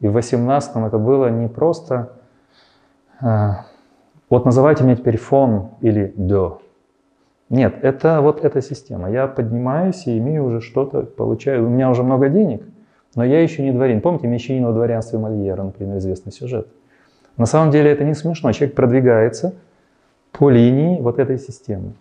[0.00, 2.12] и в 18 это было не просто
[3.20, 3.66] а,
[4.30, 6.60] вот называйте меня теперь фон или до.
[7.48, 9.10] Нет, это вот эта система.
[9.10, 11.66] Я поднимаюсь и имею уже что-то, получаю.
[11.66, 12.62] У меня уже много денег,
[13.14, 14.02] но я еще не дворянин.
[14.02, 16.68] Помните «Мещанин во дворянстве Мольера», например, известный сюжет?
[17.38, 18.52] На самом деле это не смешно.
[18.52, 19.54] Человек продвигается
[20.32, 21.94] по линии вот этой системы.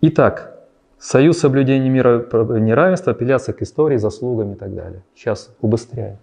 [0.00, 0.56] Итак,
[0.98, 2.24] союз соблюдения мира
[2.58, 5.02] неравенства, апелляция к истории, заслугам и так далее.
[5.14, 6.16] Сейчас убыстряю.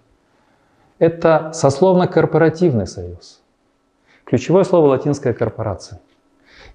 [0.97, 3.42] Это сословно-корпоративный союз.
[4.26, 5.99] Ключевое слово латинская корпорация.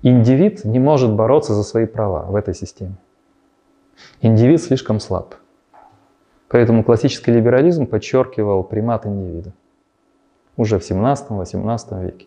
[0.02, 2.94] Индивид не может бороться за свои права в этой системе.
[4.20, 5.34] Индивид слишком слаб.
[6.48, 9.52] Поэтому классический либерализм подчеркивал примат индивида
[10.56, 12.26] уже в 17-18 веке.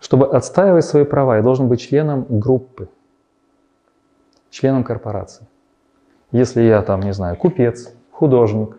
[0.00, 2.88] Чтобы отстаивать свои права, я должен быть членом группы,
[4.50, 5.46] членом корпорации.
[6.32, 8.78] Если я там, не знаю, купец, художник,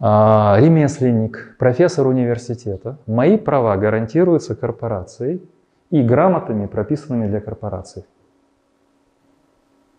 [0.00, 5.42] ремесленник, профессор университета, мои права гарантируются корпорацией
[5.90, 8.04] и грамотами, прописанными для корпорации.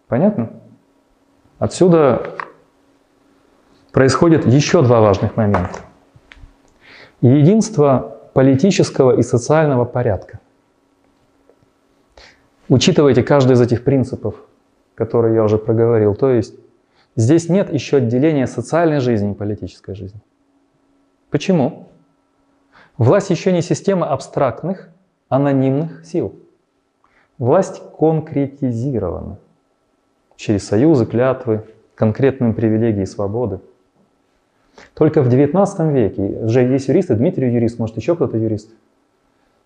[0.07, 0.51] Понятно?
[1.57, 2.21] Отсюда
[3.91, 5.79] происходит еще два важных момента.
[7.21, 10.41] Единство политического и социального порядка.
[12.67, 14.35] Учитывайте каждый из этих принципов,
[14.95, 16.13] которые я уже проговорил.
[16.15, 16.55] То есть
[17.15, 20.19] Здесь нет еще отделения социальной жизни и политической жизни.
[21.29, 21.87] Почему?
[22.97, 24.89] Власть еще не система абстрактных,
[25.29, 26.35] анонимных сил.
[27.37, 29.37] Власть конкретизирована
[30.35, 33.59] через союзы, клятвы, конкретные привилегии и свободы.
[34.93, 38.69] Только в XIX веке уже есть юристы, Дмитрий юрист, может еще кто-то юрист,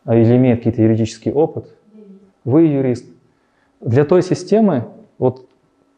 [0.05, 1.75] а или имеет какой-то юридический опыт.
[2.43, 3.05] Вы юрист.
[3.79, 4.87] Для той системы,
[5.17, 5.48] вот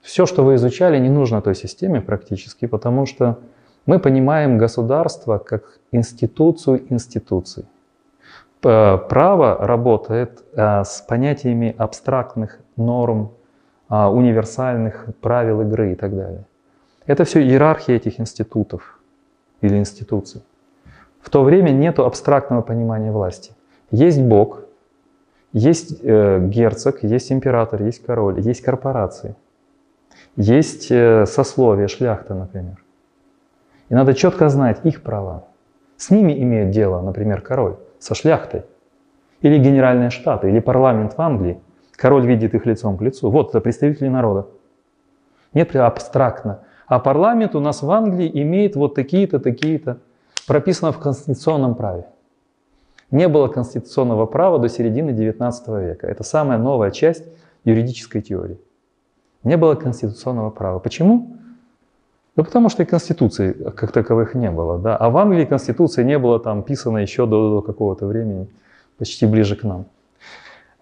[0.02, 3.40] все, что вы изучали, не нужно той системе практически, потому что
[3.86, 7.66] мы понимаем государство как институцию институций.
[8.62, 13.32] Право работает а, с понятиями абстрактных норм,
[13.90, 16.46] а, универсальных правил игры и так далее.
[17.08, 19.00] Это все иерархия этих институтов
[19.62, 20.44] или институций.
[21.22, 23.54] В то время нет абстрактного понимания власти.
[23.90, 24.62] Есть Бог,
[25.54, 29.36] есть э, герцог, есть император, есть король, есть корпорации–
[30.36, 32.84] есть э, сословие, шляхта, например.
[33.90, 35.46] И надо четко знать их права.
[35.98, 38.64] С ними имеет дело, например, король, со шляхтой.
[39.42, 41.60] Или генеральные штаты, или парламент в Англии.
[41.96, 43.30] Король видит их лицом к лицу.
[43.30, 44.48] Вот это представители народа.
[45.54, 46.62] Нет абстрактно.
[46.88, 50.00] А парламент у нас в Англии имеет вот такие-то, такие-то.
[50.48, 52.06] Прописано в конституционном праве.
[53.12, 55.52] Не было конституционного права до середины XIX
[55.86, 56.08] века.
[56.08, 57.26] Это самая новая часть
[57.66, 58.60] юридической теории.
[59.44, 60.80] Не было конституционного права.
[60.80, 61.36] Почему?
[62.36, 64.78] Ну, потому что и конституции как таковых не было.
[64.78, 64.96] Да?
[64.96, 68.48] А в Англии конституция не была там писана еще до, до какого-то времени,
[68.98, 69.86] почти ближе к нам.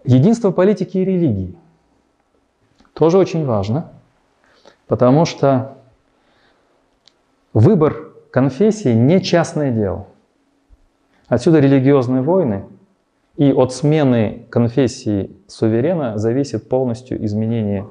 [0.04, 1.56] Единство политики и религии
[2.94, 3.92] тоже очень важно,
[4.88, 5.78] потому что
[7.54, 10.06] выбор конфессии не частное дело.
[11.28, 12.66] Отсюда религиозные войны,
[13.38, 17.88] и от смены конфессии суверена зависит полностью изменение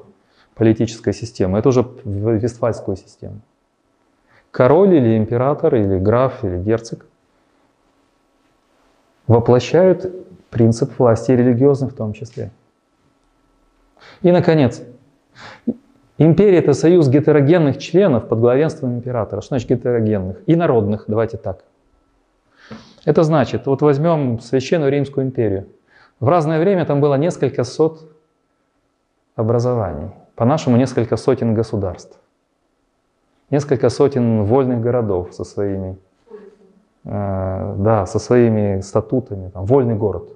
[0.59, 1.57] политическая система.
[1.57, 3.39] Это уже вестфальскую систему.
[4.51, 7.05] Король или император, или граф, или герцог
[9.25, 10.13] воплощают
[10.49, 12.51] принцип власти религиозный в том числе.
[14.21, 14.83] И, наконец,
[16.17, 19.39] империя– это союз гетерогенных членов под главенством императора.
[19.39, 20.41] Что значит гетерогенных?
[20.45, 21.63] И народных, давайте так.
[23.05, 25.67] Это значит, вот возьмем Священную Римскую империю.
[26.19, 28.11] В разное время там было несколько сот
[29.35, 32.17] образований, по-нашему несколько сотен государств,
[33.49, 35.97] несколько сотен вольных городов со своими,
[37.03, 40.29] э, да, со своими статутами, там, вольный город.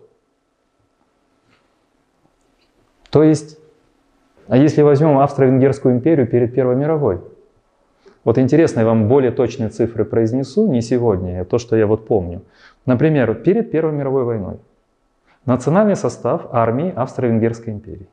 [3.12, 3.58] То есть,
[4.50, 7.22] а если возьмем Австро-Венгерскую империю перед Первой мировой,
[8.26, 12.06] вот интересно, я вам более точные цифры произнесу, не сегодня, а то, что я вот
[12.08, 12.42] помню.
[12.86, 14.60] Например, перед Первой мировой войной
[15.46, 18.10] национальный состав армии Австро-Венгерской империи.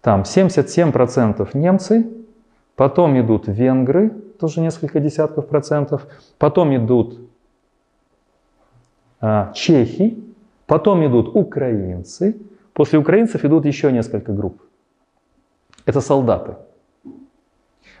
[0.00, 2.08] Там 77% немцы,
[2.76, 6.06] потом идут венгры, тоже несколько десятков процентов,
[6.38, 7.18] потом идут
[9.20, 10.22] а, чехи,
[10.66, 12.40] потом идут украинцы,
[12.72, 14.62] после украинцев идут еще несколько групп.
[15.84, 16.56] Это солдаты.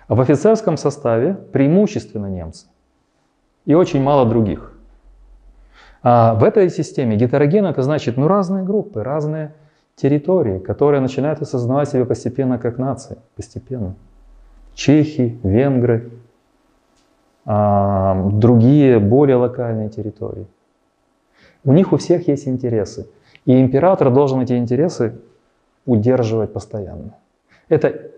[0.06, 2.66] А в офицерском составе преимущественно немцы
[3.66, 4.72] и очень мало других.
[6.02, 9.52] А в этой системе гетероген это значит ну, разные группы, разные
[10.00, 13.96] территории, которые начинают осознавать себя постепенно как нации, постепенно.
[14.74, 16.10] Чехи, венгры,
[17.44, 20.46] а, другие более локальные территории.
[21.64, 23.08] У них у всех есть интересы.
[23.44, 25.18] И император должен эти интересы
[25.84, 27.14] удерживать постоянно.
[27.68, 28.10] Это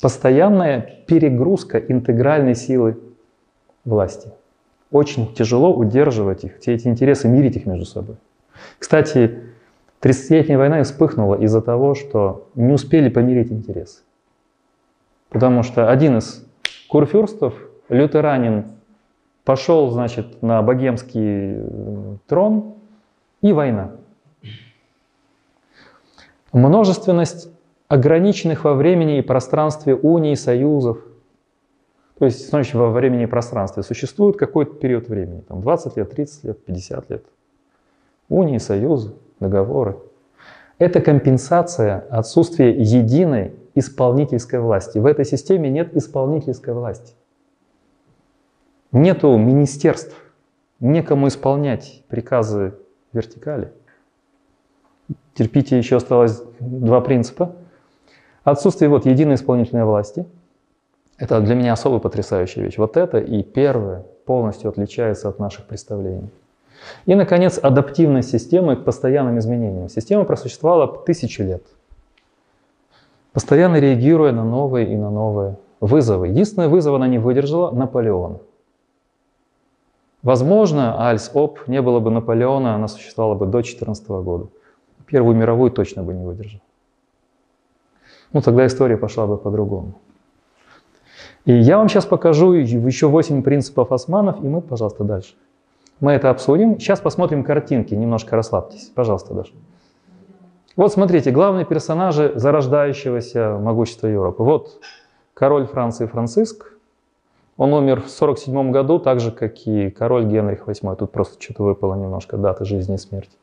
[0.00, 2.98] постоянная перегрузка интегральной силы
[3.84, 4.30] власти.
[4.90, 8.16] Очень тяжело удерживать их, все эти интересы, мирить их между собой.
[8.78, 9.42] Кстати,
[10.00, 14.02] 30-летняя война вспыхнула из-за того, что не успели помирить интересы.
[15.28, 16.46] Потому что один из
[16.88, 17.54] курфюрстов,
[17.88, 18.66] лютеранин,
[19.44, 22.74] пошел, значит, на богемский э, трон
[23.40, 23.92] и война.
[26.52, 27.50] Множественность
[27.88, 30.98] ограниченных во времени и пространстве уний, союзов.
[32.18, 36.44] То есть, значит, во времени и пространстве существует какой-то период времени, там 20 лет, 30
[36.44, 37.24] лет, 50 лет.
[38.28, 39.98] Унии, союзы, договоры.
[40.78, 44.98] Это компенсация отсутствия единой исполнительской власти.
[44.98, 47.14] В этой системе нет исполнительской власти.
[48.92, 50.14] Нету министерств,
[50.80, 52.74] некому исполнять приказы
[53.12, 53.72] вертикали.
[55.34, 57.54] Терпите, еще осталось два принципа.
[58.44, 60.26] Отсутствие вот единой исполнительной власти–
[61.18, 62.78] это для меня особо потрясающая вещь.
[62.78, 66.30] Вот это и первое полностью отличается от наших представлений.
[67.06, 69.88] И, наконец, адаптивность системы к постоянным изменениям.
[69.88, 71.62] Система просуществовала тысячи лет,
[73.32, 76.28] постоянно реагируя на новые и на новые вызовы.
[76.28, 78.38] Единственный вызов она не выдержала– Наполеон.
[80.22, 84.48] Возможно, Альс-Оп не было бы Наполеона, она существовала бы до 14 года.
[85.06, 86.60] Первую мировую точно бы не выдержала.
[88.32, 89.94] Ну, тогда история пошла бы по-другому.
[91.44, 95.34] И я вам сейчас покажу еще 8 принципов османов, и мы, пожалуйста, дальше.
[96.00, 96.78] Мы это обсудим.
[96.78, 98.90] Сейчас посмотрим картинки, немножко расслабьтесь.
[98.94, 99.52] Пожалуйста, Даша.
[100.76, 104.44] Вот смотрите, главные персонажи зарождающегося могущества Европы.
[104.44, 104.80] Вот
[105.34, 106.72] король Франции Франциск.
[107.56, 110.94] Он умер в 47 году, так же, как и король Генрих VIII.
[110.94, 113.36] Тут просто что-то выпало немножко даты жизни и смерти.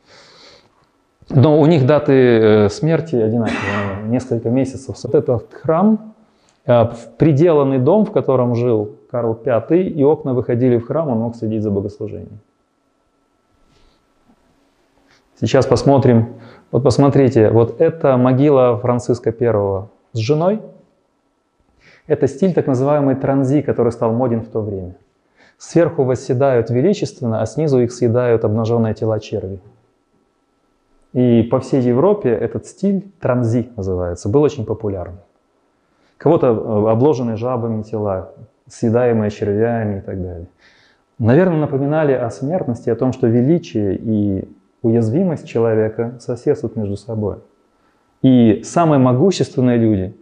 [1.29, 4.95] Но у них даты э, смерти одинаковые, несколько месяцев.
[5.03, 6.13] Вот этот храм,
[6.65, 6.85] э,
[7.17, 11.63] приделанный дом, в котором жил Карл V, и окна выходили в храм, он мог следить
[11.63, 12.39] за богослужением.
[15.39, 16.35] Сейчас посмотрим.
[16.71, 20.61] Вот посмотрите, вот это могила Франциска I с женой.
[22.07, 24.95] Это стиль так называемый транзи, который стал моден в то время.
[25.57, 29.59] Сверху восседают величественно, а снизу их съедают обнаженные тела черви.
[31.11, 35.19] И по всей Европе этот стиль, транзи называется, был очень популярным.
[36.17, 38.31] Кого-то э, обложенные жабами тела,
[38.67, 40.47] съедаемые червями и так далее.
[41.19, 44.49] Наверное, напоминали о смертности, о том, что величие и
[44.85, 47.37] уязвимость человека соседствуют между собой.
[48.21, 50.15] И самые могущественные люди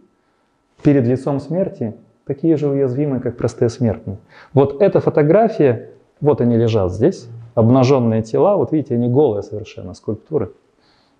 [0.82, 1.94] перед лицом смерти
[2.26, 4.18] такие же уязвимые, как простые смертные.
[4.52, 5.90] Вот эта фотография,
[6.20, 10.52] вот они лежат здесь, обнаженные тела, вот видите, они голые совершенно, скульптуры–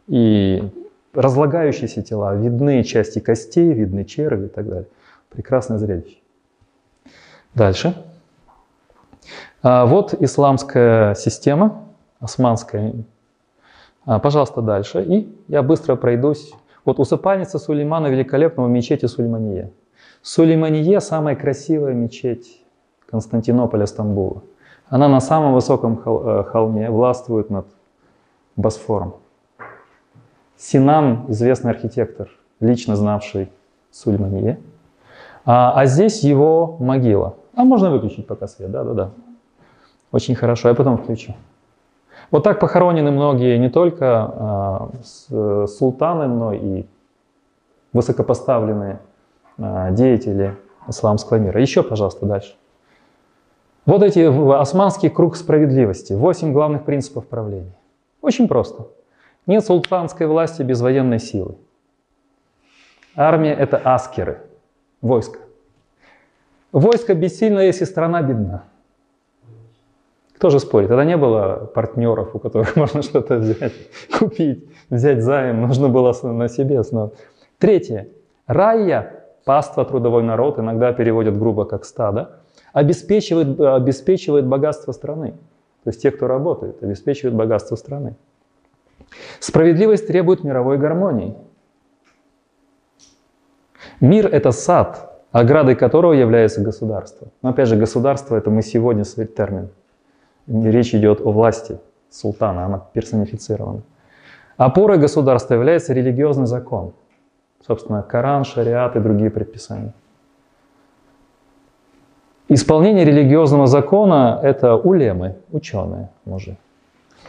[0.06, 0.62] и
[1.12, 4.88] разлагающиеся тела, видны части костей, видны черви и так далее.
[5.30, 6.18] Прекрасное зрелище.
[7.54, 7.94] Дальше.
[9.62, 11.84] А вот исламская система,
[12.20, 12.94] османская.
[14.06, 15.02] А, пожалуйста, дальше.
[15.02, 16.52] И я быстро пройдусь.
[16.84, 19.70] Вот усыпальница Сулеймана великолепного мечети Сулеймания.
[20.22, 22.62] Сулеймания– самая красивая мечеть
[23.10, 24.42] Константинополя, Стамбула.
[24.88, 27.66] Она на самом высоком э, холме властвует над
[28.56, 29.14] Босфором.
[30.56, 32.28] Синан, известный архитектор,
[32.60, 33.50] лично знавший
[33.90, 34.58] Сульманье.
[35.44, 37.36] А, а здесь его могила.
[37.54, 39.10] А можно выключить пока свет, да-да-да.
[40.12, 41.34] Очень хорошо, я потом включу.
[42.34, 44.90] Вот так похоронены многие не только
[45.30, 46.84] э, султаны, но и
[47.92, 48.98] высокопоставленные
[49.56, 50.56] э, деятели
[50.88, 51.60] исламского мира.
[51.60, 52.56] Еще, пожалуйста, дальше.
[53.86, 54.18] Вот эти
[54.60, 57.76] османский круг справедливости, восемь главных принципов правления.
[58.20, 58.88] Очень просто.
[59.46, 61.54] Нет султанской власти без военной силы.
[63.14, 64.40] Армия– это аскеры,
[65.00, 65.38] войско.
[66.72, 68.64] Войско бессильно, если страна бедна.
[70.36, 70.88] Кто же спорит?
[70.88, 73.72] Тогда не было партнеров, у которых можно что-то взять,
[74.18, 77.12] купить, взять займ, нужно было на себе основать.
[77.58, 78.08] Третье.
[78.46, 82.40] Райя, паства, трудовой народ, иногда переводят грубо как стадо,
[82.72, 85.34] обеспечивает, обеспечивает богатство страны.
[85.84, 88.16] То есть те, кто работает, обеспечивают богатство страны.
[89.38, 91.36] Справедливость требует мировой гармонии.
[94.00, 97.28] Мир– это сад, оградой которого является государство.
[97.42, 99.70] Но опять же, государство– это мы сегодня термин.
[100.46, 101.78] Речь идет о власти
[102.10, 103.82] султана, она персонифицирована.
[104.56, 106.92] Опорой государства является религиозный закон.
[107.66, 109.94] Собственно, Коран, шариат и другие предписания.
[112.48, 116.58] Исполнение религиозного закона– это улемы, ученые, мужи.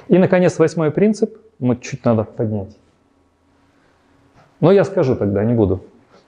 [0.09, 2.77] И, наконец, восьмой принцип, мы чуть надо поднять.
[4.59, 5.81] Но я скажу тогда, не буду.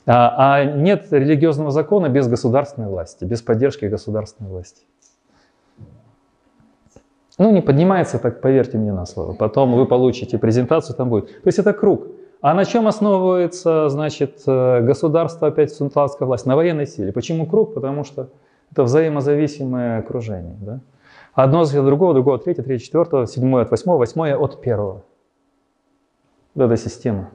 [0.06, 4.84] А, а нет религиозного закона без государственной власти, без поддержки государственной власти.
[7.38, 9.34] Ну, не поднимается, так поверьте мне на слово.
[9.34, 11.28] Потом вы получите презентацию, там будет.
[11.28, 12.08] То есть это круг.
[12.42, 16.46] А на чем основывается, значит, э, государство, опять султанская власть?
[16.46, 17.12] На военной силе.
[17.12, 17.74] Почему круг?
[17.74, 18.30] Потому что
[18.72, 20.56] это взаимозависимое окружение.
[20.60, 20.80] Да?
[21.34, 25.04] Одно от другого, другого от третьего, третье, четвертого, седьмое от восьмого, восьмое от первого.
[26.56, 27.30] Вот эта система.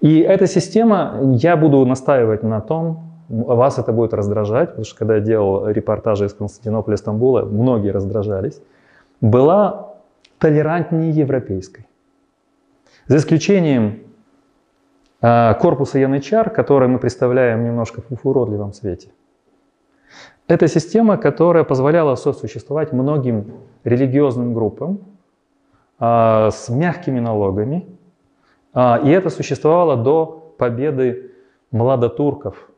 [0.00, 5.16] И эта система, я буду настаивать на том, вас это будет раздражать, потому что когда
[5.16, 8.60] я делал репортажи из Константинополя, Стамбула, многие раздражались,
[9.20, 9.94] была
[10.38, 11.86] толерантнее европейской.
[13.06, 14.00] За исключением
[15.20, 19.10] э, корпуса янычар, который мы представляем немножко в уродливом свете.
[20.48, 23.52] Это система, которая позволяла сосуществовать многим
[23.84, 25.00] религиозным группам
[26.00, 27.86] э, с мягкими налогами.
[28.74, 31.30] Э, и это существовало до победы
[31.70, 32.68] младотурков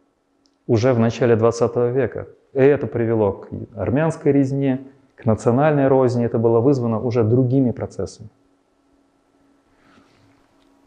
[0.66, 2.26] уже в начале 20 века.
[2.52, 4.80] И это привело к армянской резне,
[5.16, 6.24] к национальной розни.
[6.24, 8.28] Это было вызвано уже другими процессами.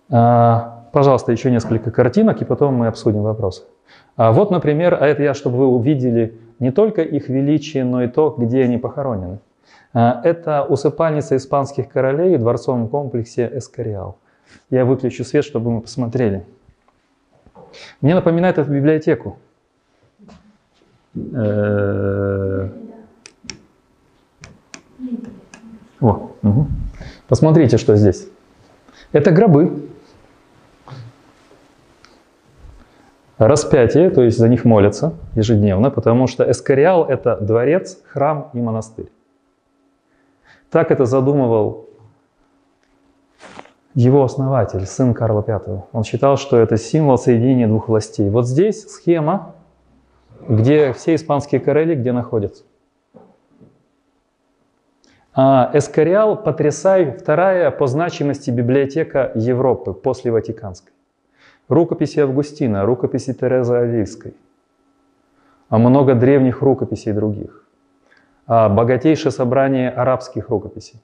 [0.10, 3.64] А, пожалуйста, еще несколько картинок, и потом мы обсудим вопросы.
[4.16, 8.08] А вот, например, а это я, чтобы вы увидели не только их величие, но и
[8.08, 9.40] то, где они похоронены.
[9.94, 14.18] А, это усыпальница испанских королей в дворцовом комплексе Эскориал.
[14.70, 16.46] Я выключу свет, чтобы мы посмотрели.
[18.02, 19.38] Мне напоминает эту библиотеку.
[21.34, 22.70] Э,
[26.00, 26.68] о, угу.
[27.28, 28.28] Посмотрите, что здесь.
[29.12, 29.90] Это гробы.
[33.38, 39.12] Распятие, то есть за них молятся ежедневно, потому что Эскориал– это дворец, храм и монастырь.
[40.72, 41.88] Так это задумывал
[43.94, 45.86] его основатель, сын Карла V.
[45.92, 48.30] Он считал, что это символ соединения двух властей.
[48.30, 49.56] Вот здесь схема
[50.48, 52.64] где все испанские короли где находятся?
[55.34, 60.94] А Эскориал потрясай, вторая по значимости библиотека Европы после Ватиканской.
[61.68, 64.34] Рукописи Августина, рукописи Терезы Авильской,
[65.70, 67.66] а много древних рукописей других,
[68.48, 71.02] а богатейшее собрание арабских рукописей,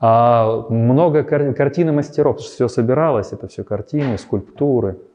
[0.00, 4.98] а много кар- картины мастеров, все собиралось, это все картины, скульптуры–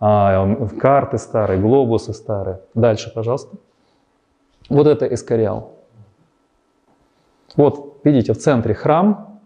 [0.00, 2.60] а, карты старые, глобусы старые.
[2.74, 3.56] Дальше, пожалуйста.
[4.70, 5.72] Вот это эскориал.
[7.56, 9.40] Вот, видите, в центре храм,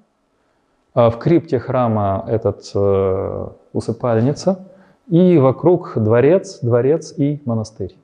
[0.95, 4.69] а в крипте храма этот э, усыпальница,
[5.09, 7.97] и вокруг дворец, дворец и монастырь.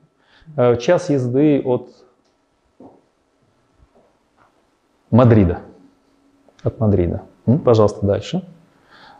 [0.56, 1.90] Э, час езды от
[5.10, 5.60] Мадрида.
[6.62, 7.22] От Мадрида.
[7.64, 8.42] Пожалуйста, дальше.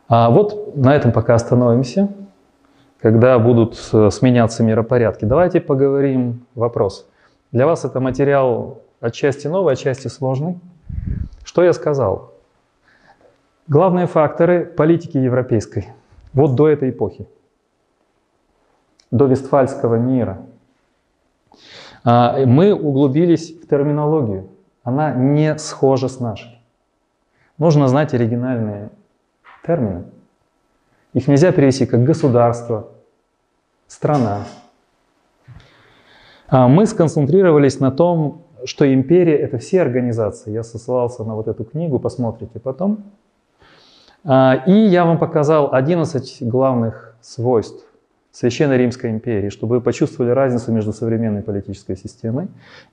[0.09, 2.09] А вот на этом пока остановимся
[3.01, 5.24] когда будут э, сменяться миропорядки.
[5.24, 7.09] Давайте поговорим вопрос.
[7.51, 10.59] Для вас это материал отчасти новый, отчасти сложный.
[11.42, 12.34] Что я сказал?
[13.66, 15.88] Главные факторы политики европейской.
[16.32, 17.26] Вот до этой эпохи.
[19.11, 20.42] До Вестфальского мира.
[22.05, 24.48] А, мы углубились в терминологию.
[24.84, 26.61] Она не схожа с нашей.
[27.59, 28.90] Нужно знать оригинальные
[29.66, 30.05] термины.
[31.13, 32.89] Их нельзя перевести как государство,
[33.89, 34.45] страна.
[36.49, 40.53] А мы сконцентрировались на том, что империя– это все организации.
[40.53, 43.05] Я ссылался на вот эту книгу, посмотрите потом.
[44.25, 47.85] А, и я вам показал 11 главных свойств
[48.33, 52.49] Священной Римской империи, чтобы вы почувствовали разницу между современной политической системой.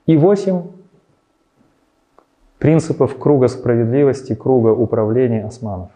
[0.06, 0.62] И 8
[2.58, 5.90] принципов круга справедливости, круга управления османов.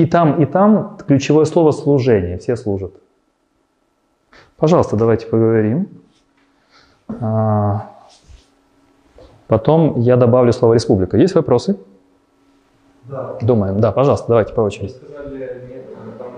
[0.00, 2.94] И там, и там ключевое слово служение, все служат.
[4.56, 5.88] Пожалуйста, давайте поговорим.
[7.20, 7.90] А,
[9.46, 11.18] потом я добавлю слово республика.
[11.18, 11.78] Есть вопросы?
[13.04, 13.36] Да.
[13.42, 13.78] Думаем.
[13.78, 14.92] Да, пожалуйста, давайте по Вы очереди.
[14.92, 15.84] сказали, нет,
[16.18, 16.32] там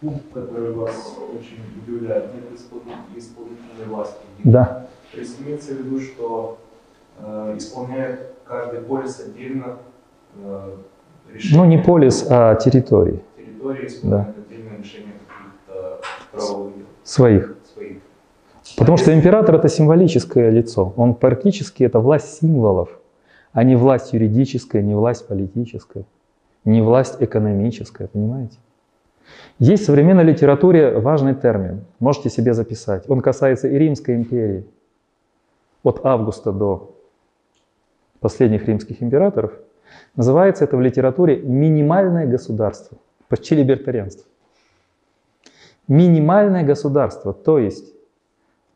[0.00, 2.44] пункт, который вас очень удивляет, нет
[3.16, 4.14] исполнительной власти.
[4.44, 4.86] Да.
[5.12, 6.58] То есть имеется в виду, что
[7.18, 9.78] э, исполняет каждый полис отдельно
[10.36, 10.76] э,
[11.34, 11.58] решение.
[11.58, 16.00] Ну, не полис, а территории Территории исполняет отдельное решение каких-то
[16.32, 17.56] правовых дел своих.
[17.74, 17.96] своих.
[18.76, 20.92] Потому что император это символическое лицо.
[20.96, 23.00] Он практически это власть символов,
[23.52, 26.04] а не власть юридическая, не власть политическая,
[26.64, 28.58] не власть экономическая, понимаете?
[29.58, 33.08] Есть в современной литературе важный термин, можете себе записать.
[33.08, 34.64] Он касается и Римской империи.
[35.82, 36.94] От Августа до
[38.20, 39.52] последних римских императоров.
[40.16, 44.26] Называется это в литературе минимальное государство, почти либертарианство.
[45.86, 47.94] Минимальное государство, то есть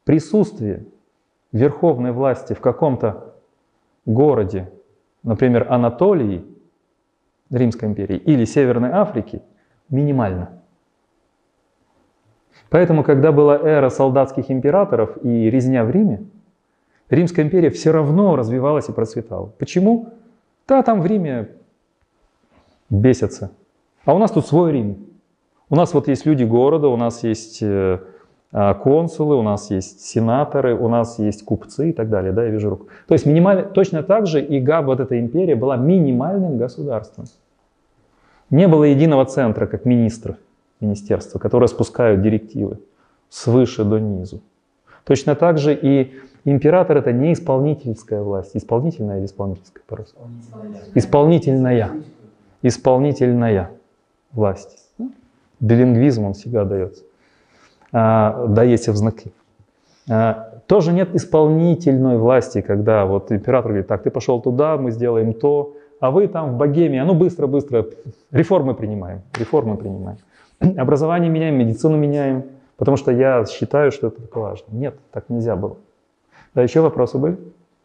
[0.04, 0.86] присутствие
[1.52, 3.34] верховной власти в каком-то
[4.06, 4.70] городе,
[5.22, 6.44] например, Анатолии,
[7.50, 9.42] Римской империи, или Северной Африки,
[9.90, 10.62] минимально.
[12.70, 16.24] Поэтому, когда была эра солдатских императоров и резня в Риме,
[17.10, 19.52] Римская империя все равно развивалась и процветала.
[19.58, 20.14] Почему?
[20.68, 21.48] Да, там в Риме
[22.90, 23.50] бесятся.
[24.04, 25.06] А у нас тут свой Рим.
[25.70, 28.00] У нас вот есть люди города, у нас есть э,
[28.52, 32.50] а, консулы, у нас есть сенаторы, у нас есть купцы и так далее, да, я
[32.50, 32.88] вижу руку.
[33.08, 37.24] То есть минимально, точно так же и ГАБ, вот эта империя, была минимальным государством.
[38.50, 40.36] Не было единого центра, как министров,
[40.80, 42.80] министерства, которые спускают директивы
[43.30, 44.42] свыше до низу.
[45.04, 46.12] Точно так же и
[46.44, 48.56] император это не исполнительская власть.
[48.56, 50.16] Исполнительная или исполнительская по-русски?
[50.94, 51.90] Исполнительная.
[52.62, 53.70] Исполнительная
[54.32, 54.90] власть.
[55.60, 57.04] Билингвизм он всегда дается.
[57.92, 59.32] А, дается в знаки.
[60.10, 65.34] А, тоже нет исполнительной власти, когда вот император говорит, так, ты пошел туда, мы сделаем
[65.34, 67.86] то, а вы там в Богемии, а ну быстро-быстро,
[68.30, 70.18] реформы принимаем, реформы принимаем.
[70.76, 72.44] Образование меняем, медицину меняем,
[72.82, 74.64] потому что я считаю, что это так важно.
[74.72, 75.76] Нет, так нельзя было.
[76.52, 77.38] Да, еще вопросы были?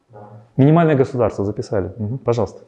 [0.09, 0.27] Да.
[0.55, 1.93] Минимальное государство записали.
[1.97, 2.63] Мгм, пожалуйста.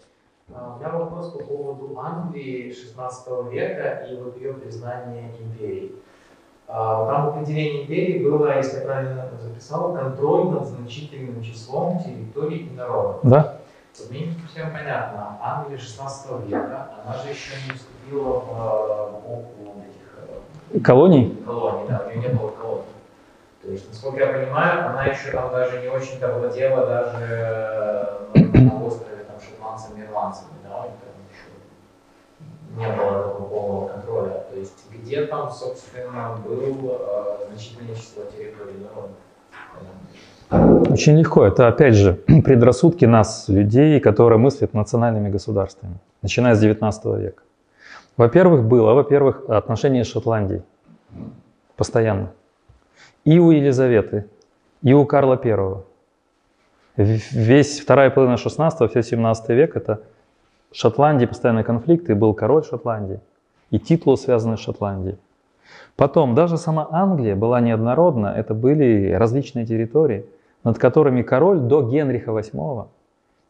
[0.54, 5.96] А, У меня вопрос по поводу Англии 16 века и вот ее признания империей.
[6.68, 12.68] А, Там в определении империи было, если я правильно записал, контроль над значительным числом территорий
[12.68, 13.22] и народов.
[13.24, 13.58] Да?
[14.12, 19.89] Мне не совсем понятно, Англия 16 века, она же еще не вступила в э, эпоху
[20.84, 21.36] Колоний?
[21.46, 22.84] колоний, да, у нее не было колоний.
[23.64, 27.26] То есть, насколько я понимаю, она еще там даже не очень-то владела даже
[28.34, 31.50] э, на острове там, шотландцами, ирландцами, да, у них там еще
[32.78, 34.44] не было такого полного контроля.
[34.52, 39.14] То есть, где там, собственно, был э, значительное число территорий народа?
[40.92, 41.46] Очень легко.
[41.46, 42.14] Это, опять же,
[42.46, 47.44] предрассудки нас, людей, которые мыслят национальными государствами, начиная с 19 века.
[48.20, 50.64] Во-первых, было, во-первых, отношения с Шотландией.
[51.78, 52.34] Постоянно.
[53.24, 54.26] И у Елизаветы,
[54.82, 55.86] и у Карла Первого.
[56.98, 60.02] Весь вторая половина 16 все 17 век это
[60.74, 63.22] Шотландия, постоянные конфликты, был король Шотландии.
[63.72, 65.18] И титулы связаны с Шотландией.
[65.96, 70.26] Потом, даже сама Англия была неоднородна, это были различные территории,
[70.66, 72.88] над которыми король до Генриха VIII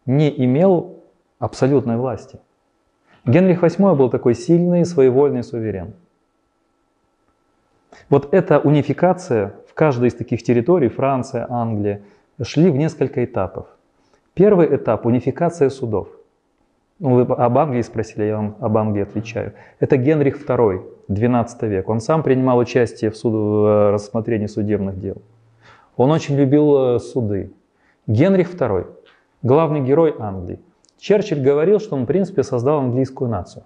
[0.05, 0.99] не имел
[1.39, 2.39] абсолютной власти.
[3.25, 5.93] Генрих VIII был такой сильный, своевольный суверен.
[8.09, 12.01] Вот эта унификация в каждой из таких территорий, Франция, Англия,
[12.41, 13.67] шли в несколько этапов.
[14.33, 16.07] Первый этап– унификация судов.
[16.99, 19.53] Ну, вы об Англии спросили, я вам об Англии отвечаю.
[19.79, 21.89] Это Генрих II, 12 век.
[21.89, 25.21] Он сам принимал участие в, суд- в э, рассмотрении судебных дел.
[25.95, 27.51] Он очень любил э, суды.
[28.07, 28.87] Генрих II,
[29.43, 30.59] главный герой Англии.
[30.99, 33.63] Черчилль говорил, что он, в принципе, создал английскую нацию.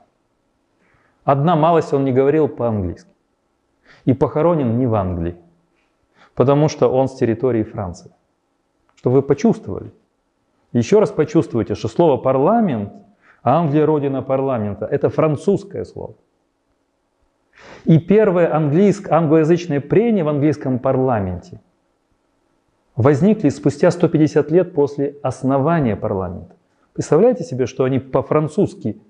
[1.24, 3.10] Одна малость он не говорил по-английски.
[4.06, 5.36] И похоронен не в Англии,
[6.36, 8.12] потому что он с территории Франции.
[8.96, 9.92] Чтобы вы почувствовали.
[10.74, 12.94] Еще раз почувствуйте, что слово парламент,
[13.42, 16.16] Англия родина парламента, это французское слово.
[17.86, 21.62] И первое английск, англоязычное прение в английском парламенте
[22.96, 26.56] возникли спустя 150 лет после основания парламента.
[26.94, 29.02] Представляете себе, что они по-французски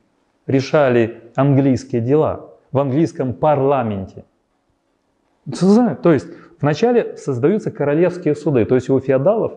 [0.47, 4.25] решали английские дела в английском парламенте?
[5.49, 6.27] То есть
[6.61, 9.53] вначале создаются королевские суды, то есть у феодалов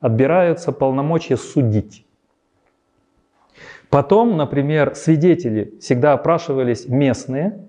[0.00, 2.06] отбираются полномочия судить.
[3.90, 7.68] Потом, например, свидетели всегда опрашивались местные,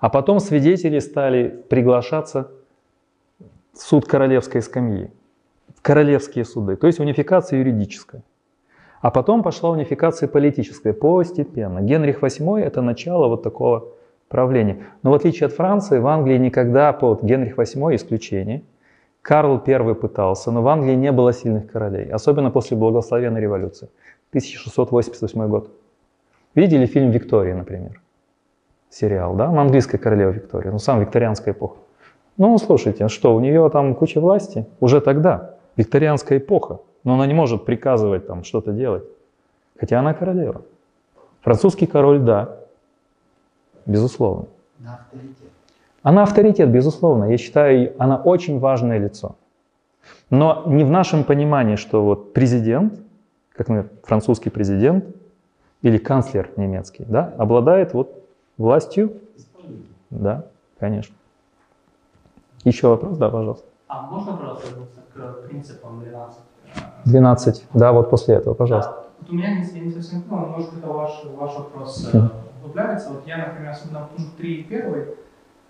[0.00, 2.50] а потом свидетели стали приглашаться
[3.72, 5.10] в суд королевской скамьи,
[5.82, 8.22] королевские суды, то есть унификация юридическая.
[9.00, 11.80] А потом пошла унификация политическая постепенно.
[11.80, 13.88] Генрих VIII это начало вот такого
[14.28, 14.84] правления.
[15.02, 18.62] Но в отличие от Франции, в Англии никогда, под Генрих VIII исключение,
[19.22, 23.88] Карл I пытался, но в Англии не было сильных королей, особенно после благословенной революции.
[24.30, 25.70] 1688 год.
[26.54, 28.00] Видели фильм «Виктория», например?
[28.88, 29.50] Сериал, да?
[29.50, 31.76] Ну, английская королева Виктория, ну, сам викторианская эпоха.
[32.36, 34.66] Ну, слушайте, что, у нее там куча власти?
[34.80, 36.78] Уже тогда, викторианская эпоха.
[37.06, 39.04] Но она не может приказывать там что-то делать.
[39.80, 40.60] Хотя она королева.
[41.40, 42.58] Французский король, да,
[43.86, 44.46] безусловно.
[44.78, 45.50] На авторитет.
[46.02, 47.24] Она авторитет, безусловно.
[47.30, 49.36] Я считаю, она очень важное лицо.
[50.28, 53.00] Но не в нашем понимании, что вот президент–
[53.56, 55.04] как например, французский президент
[55.82, 58.22] или канцлер немецкий, да, обладает вот
[58.58, 59.18] властью.
[60.10, 60.46] Да,
[60.78, 61.14] конечно.
[62.64, 63.66] Еще вопрос, да, пожалуйста.
[63.88, 66.38] А можно, пожалуйста, вернуться к принципам 12?
[67.04, 69.04] 12, да, вот после этого, пожалуйста.
[69.20, 72.30] Вот у меня не, не совсем понял, может это ваш, ваш вопрос Хм.
[72.60, 73.10] углубляется.
[73.10, 75.06] Вот я, например, смотрел пункт 3 и 1,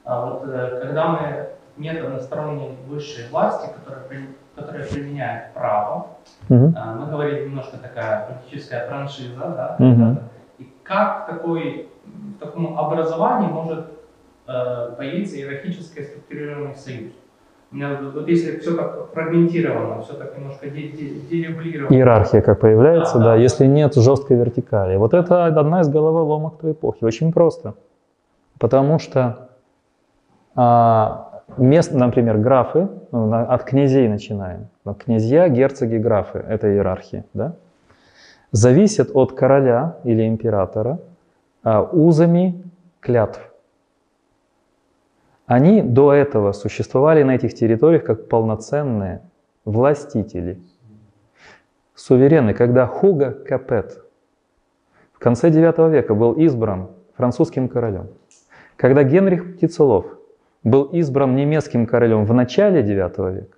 [0.04, 4.06] а вот э, когда мы нет односторонней высшей власти, которая,
[4.54, 6.08] которая применяет право.
[6.48, 9.76] А, Мы говорили немножко такая политическая франшиза, да?
[9.78, 10.20] Мгм.
[10.58, 13.86] И как такой, в таком образовании может
[14.46, 17.12] э, появиться иерархически структурированный союз?
[17.72, 21.94] Вот, если все так фрагментировано, все так немножко де- де- дерегулировано.
[21.94, 23.36] Иерархия как появляется, Да, да, да.
[23.36, 24.96] если нет жесткой вертикали.
[24.96, 27.04] Вот это одна из головоломок той эпохи.
[27.04, 27.74] Очень просто.
[28.58, 29.48] Потому что
[30.54, 34.68] а, мест, например, графы, ну, от князей начинаем.
[34.98, 37.52] Князья, герцоги, графы– это иерархия, да?
[38.52, 40.98] Зависят от короля или императора
[41.62, 42.62] а, узами
[43.00, 43.40] клятв.
[45.46, 49.22] Они до этого существовали на этих территориях как полноценные
[49.64, 50.60] властители.
[51.94, 54.04] Суверены, когда Хуго Капет
[55.12, 58.08] в конце IX века был избран французским королем,
[58.76, 60.06] когда Генрих Птицелов
[60.62, 63.56] был избран немецким королем в начале IX века,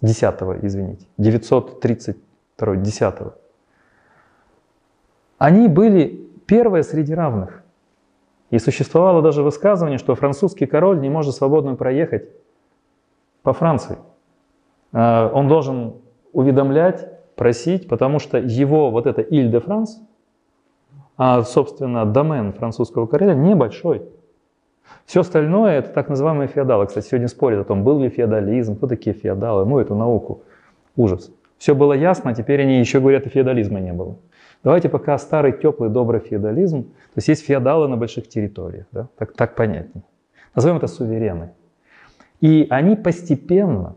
[0.00, 3.14] 10 извините, 932 10
[5.38, 7.57] они были первые среди равных.
[8.50, 12.28] И существовало даже высказывание, что французский король не может свободно проехать
[13.42, 13.98] по Франции.
[14.92, 15.94] А, Он должен
[16.32, 20.00] уведомлять, просить, потому что его вот это Иль-де-Франс,
[21.16, 24.02] а, собственно, домен французского короля небольшой.
[25.04, 26.86] Все остальное это так называемые феодалы.
[26.86, 30.42] Кстати, сегодня спорят о том, был ли феодализм, кто такие феодалы, ну эту науку.
[30.96, 31.30] Ужас.
[31.58, 34.16] Все было ясно, а теперь они еще говорят, и феодализма не было.
[34.64, 36.84] Давайте пока старый, теплый, добрый феодализм.
[36.84, 39.08] То есть есть феодалы на больших территориях, да?
[39.16, 40.04] так, так понятнее.
[40.54, 41.50] Назовем это суверены.
[42.40, 43.96] И они постепенно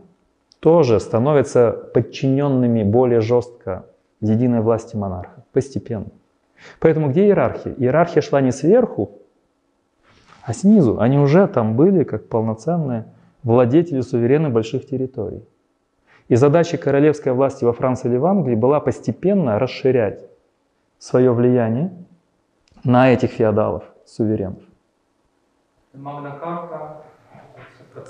[0.60, 3.86] тоже становятся подчиненными более жестко
[4.20, 5.44] единой власти монарха.
[5.52, 6.06] Постепенно.
[6.78, 7.74] Поэтому где иерархия?
[7.74, 9.18] Иерархия шла не сверху,
[10.44, 11.00] а снизу.
[11.00, 13.06] Они уже там были как полноценные
[13.42, 15.42] владетели суверены больших территорий.
[16.28, 20.24] И задача королевской власти во Франции или в Англии была постепенно расширять
[20.98, 21.92] свое влияние
[22.84, 24.62] на этих феодалов, суверенов.
[25.94, 27.02] Магна Карта.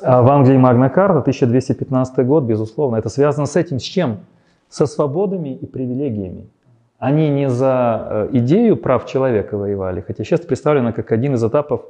[0.02, 4.20] А в Англии Магна Карта, 1215 год, безусловно, это связано с этим, с чем?
[4.68, 6.48] Со свободами и привилегиями.
[6.98, 11.82] Они не за э, идею прав человека воевали, хотя сейчас представлено как один из этапов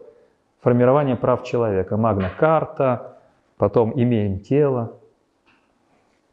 [0.62, 1.98] формирования прав человека.
[1.98, 3.18] Магна Карта,
[3.58, 4.92] потом имеем тело,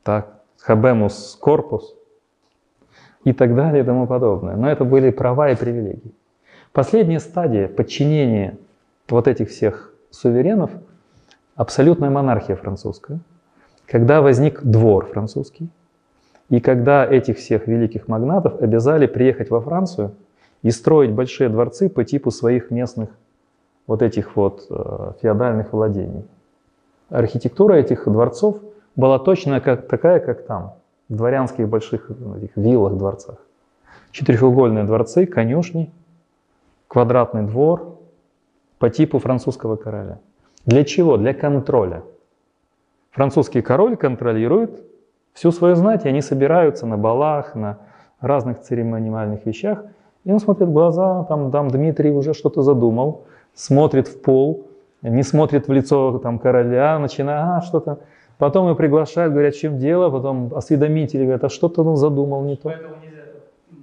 [0.10, 1.96] так, хабемус корпус
[3.26, 4.56] и так далее и тому подобное.
[4.56, 6.16] Но это были права и привилегии.
[6.72, 8.58] Последняя стадия подчинения
[9.08, 10.72] вот этих всех суверенов–
[11.56, 13.20] абсолютная монархия французская,
[13.86, 15.70] когда возник двор французский,
[16.50, 20.16] и когда этих всех великих магнатов обязали приехать во Францию
[20.64, 23.10] и строить большие дворцы по типу своих местных
[23.86, 26.26] вот этих вот э, феодальных владений.
[27.10, 28.58] Архитектура этих дворцов
[29.00, 30.74] была точно как, такая, как там,
[31.08, 33.38] в дворянских больших этих виллах, дворцах.
[34.12, 35.90] Четырехугольные дворцы, конюшни,
[36.90, 37.98] квадратный двор
[38.78, 40.20] по типу французского короля.
[40.66, 41.16] Для чего?
[41.16, 42.04] Для контроля.
[43.12, 44.84] Французский король контролирует
[45.34, 47.78] всю свою знать, и они собираются на балах, на
[48.20, 49.86] разных церемониальных вещах.
[50.26, 53.24] И он смотрит в глаза, там, там Дмитрий уже что-то задумал,
[53.54, 54.68] смотрит в пол,
[55.02, 58.00] не смотрит в лицо там, короля, начинает а, что-то.
[58.40, 62.72] Потом его приглашают, говорят, чем дело, потом осведомители говорят, а что-то он задумал не то.
[62.72, 63.22] Поэтому нельзя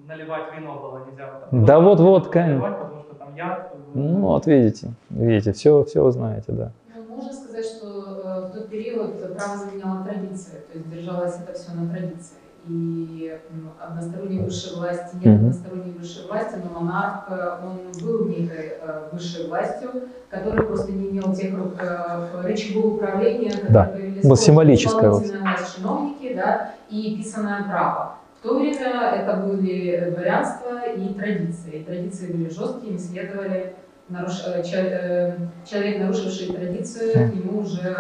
[0.09, 1.31] наливать вино было нельзя.
[1.51, 2.75] Да вот, вот, конечно.
[2.79, 3.61] Потому что там яд.
[3.95, 6.73] Ну, вот видите, видите, все, все вы знаете, да.
[6.97, 11.55] Ну, можно сказать, что э, в тот период право заменяло традиция, то есть держалось это
[11.55, 13.39] все на традиции и
[13.81, 19.49] односторонней высшей власти нет односторонней высшей власти, но монарх, э, он был некой э, высшей
[19.49, 19.91] властью,
[20.31, 23.85] который просто не имел тех э, рычагов управления, которые да.
[23.85, 25.25] появились вот символическое вот.
[25.25, 28.17] чиновники, да, и писанное право.
[28.41, 31.83] В то время это были дворянство и традиции.
[31.85, 33.75] Традиции были жесткие, не следовали
[34.09, 34.43] наруш...
[34.65, 37.97] человек, нарушивший традицию, к нему уже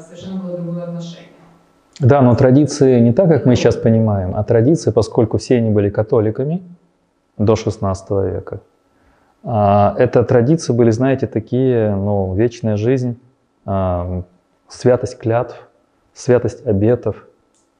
[0.00, 1.28] совершенно было другое отношение.
[2.00, 5.90] Да, но традиции не так, как мы сейчас понимаем, а традиции, поскольку все они были
[5.90, 6.62] католиками
[7.38, 8.60] до XVI века,
[9.44, 13.18] а, это традиции были, знаете, такие, ну, вечная жизнь,
[13.66, 14.22] а,
[14.68, 15.68] святость клятв,
[16.14, 17.26] святость обетов.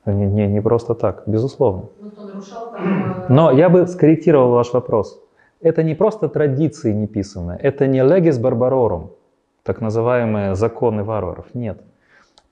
[0.05, 1.85] Не, не, не просто так, безусловно.
[2.01, 5.21] Э, но я бы скорректировал ваш вопрос.
[5.61, 9.11] Это не просто традиции неписанные, это не legis barbarorum,
[9.63, 11.47] так называемые законы варваров.
[11.55, 11.81] Нет.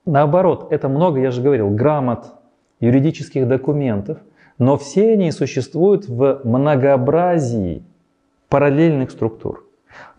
[0.05, 2.33] Наоборот, это много, я же говорил, грамот,
[2.79, 4.17] юридических документов,
[4.57, 7.83] но все они существуют в многообразии
[8.49, 9.63] параллельных структур.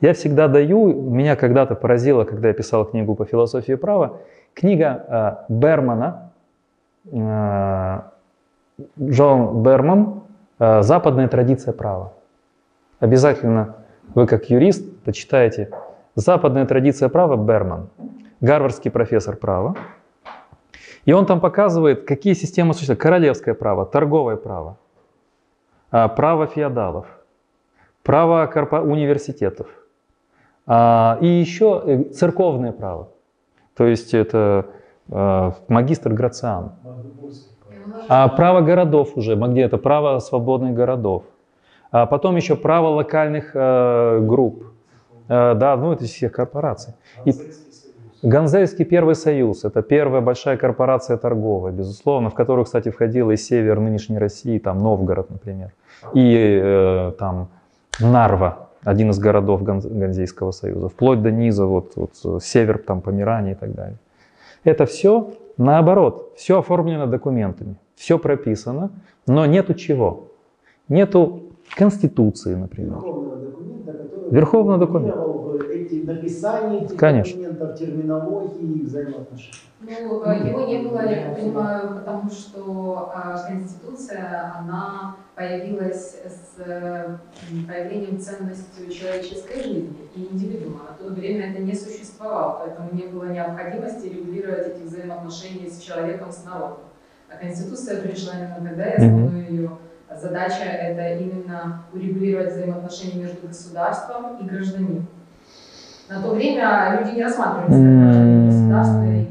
[0.00, 4.18] Я всегда даю, меня когда-то поразило, когда я писал книгу по философии права,
[4.54, 6.32] книга э, Бермана,
[7.10, 8.00] э,
[9.00, 10.22] Джон Берман
[10.58, 12.12] э, «Западная традиция права».
[13.00, 13.76] Обязательно
[14.14, 15.70] вы как юрист почитаете
[16.14, 17.88] «Западная традиция права» Берман
[18.42, 19.74] гарвардский профессор права.
[21.06, 23.00] И он там показывает, какие системы существуют.
[23.00, 24.76] Королевское право, торговое право,
[25.90, 27.06] а, право феодалов,
[28.02, 28.46] право
[28.82, 29.68] университетов
[30.66, 33.08] а, и еще э, церковное право.
[33.76, 34.66] То есть это
[35.10, 36.72] а, магистр Грациан.
[38.06, 41.24] Право городов уже, где это право свободных городов.
[41.90, 44.64] А потом еще право локальных э, групп.
[45.28, 46.94] Да, ну это всех корпораций.
[47.24, 47.32] И,
[48.22, 53.80] Ганзейский первый союз– это первая большая корпорация торговая, безусловно, в которую, кстати, входила и север
[53.80, 55.72] нынешней России, там Новгород, например,
[56.14, 57.48] и э, там
[58.00, 63.56] Нарва, один из городов Ганзейского союза, вплоть до низа, вот, вот север, там Померания и
[63.56, 63.98] так далее.
[64.64, 68.90] Это все наоборот, все оформлено документами, все прописано,
[69.26, 70.28] но нету чего?
[70.88, 71.42] Нету
[71.76, 72.98] Конституции, например.
[74.30, 75.18] Верховного документа,
[75.92, 77.36] эти написания этих Конечно.
[77.36, 79.52] документов, терминологии и взаимоотношений?
[79.80, 87.18] Ну, э, его не было, я понимаю, потому что а, Конституция, она появилась с
[87.66, 90.82] появлением ценностью человеческой жизни и индивидуума.
[90.90, 96.30] На то время это не существовало, поэтому не было необходимости регулировать эти взаимоотношения с человеком,
[96.30, 96.84] с народом.
[97.28, 99.70] А Конституция пришла именно тогда, и основную ее
[100.20, 105.08] задача– это именно урегулировать взаимоотношения между государством и гражданином.
[106.12, 109.26] На то время люди не рассматривали государственные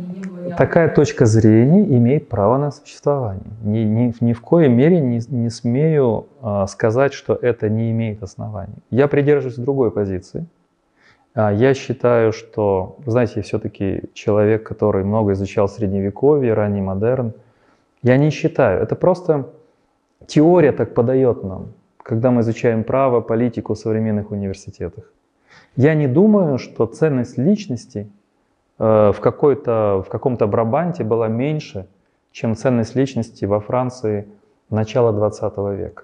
[0.58, 3.52] Такая точка зрения имеет право на существование.
[3.64, 8.24] Ни, ни, ни в коей мере не, не смею э, сказать, что это не имеет
[8.24, 8.74] оснований.
[8.90, 10.46] Я придерживаюсь другой позиции.
[11.36, 17.34] А, я считаю, что, знаете, я все-таки человек, который много изучал средневековье, ранний модерн.
[18.02, 18.82] Я не считаю.
[18.82, 19.50] Это просто
[20.26, 21.74] теория так подает нам,
[22.04, 25.06] когда мы изучаем право, политику в современных университетах.
[25.76, 28.10] Я не думаю, что ценность личности
[28.78, 31.88] э, в, какой-то, в каком-то Брабанте была меньше,
[32.32, 34.28] чем ценность личности во Франции
[34.70, 36.04] начала 20 века.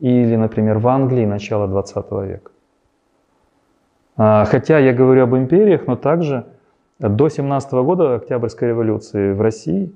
[0.00, 2.50] Или, например, в Англии начала 20 века.
[4.16, 6.46] А, хотя я говорю об империях, но также
[6.98, 9.92] до 17 года Октябрьской революции в России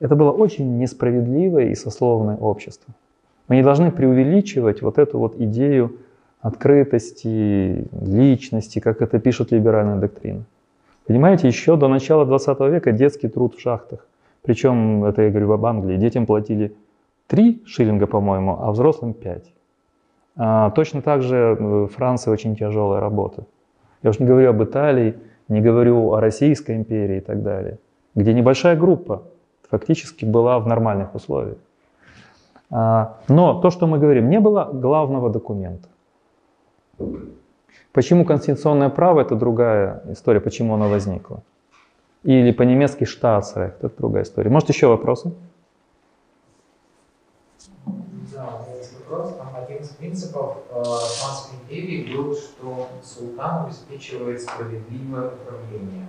[0.00, 2.94] это было очень несправедливое и сословное общество.
[3.48, 5.96] Мы не должны преувеличивать вот эту вот идею
[6.40, 10.44] открытости, личности, как это пишут либеральная доктрина.
[11.06, 14.06] Понимаете, еще до начала 20 века детский труд в шахтах.
[14.42, 16.74] Причем, это я говорю об Англии, детям платили
[17.26, 19.44] 3 шиллинга, по-моему, а взрослым 5.
[20.36, 23.44] А, точно так же в Франции очень тяжелая работа.
[24.02, 25.16] Я уж не говорю об Италии,
[25.48, 27.78] не говорю о Российской империи и так далее,
[28.14, 29.24] где небольшая группа
[29.68, 31.58] фактически была в нормальных условиях.
[32.70, 35.88] А, но то, что мы говорим, не было главного документа.
[37.92, 41.42] Почему конституционное право– это другая история, почему оно возникло.
[42.22, 44.50] Или по-немецки Staatsrecht, это другая история.
[44.50, 45.32] Может еще вопросы?
[48.32, 49.34] Да, есть вопрос.
[49.56, 56.06] Один из принципов э, Османской империи был, что султан обеспечивает справедливое управление.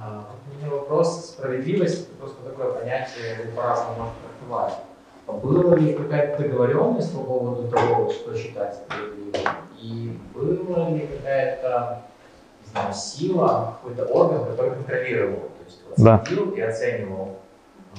[0.00, 4.74] А, у меня вопрос, справедливость, просто такое понятие, по-разному можно трактовать.
[5.26, 9.67] А Была ли какая-то договоренность по поводу того, что считать справедливым?
[9.80, 11.98] И была ли какая-то,
[12.64, 16.24] не знаю, сила, какой-то орган, который контролировал, то есть вот Да.
[16.56, 17.36] и оценивал?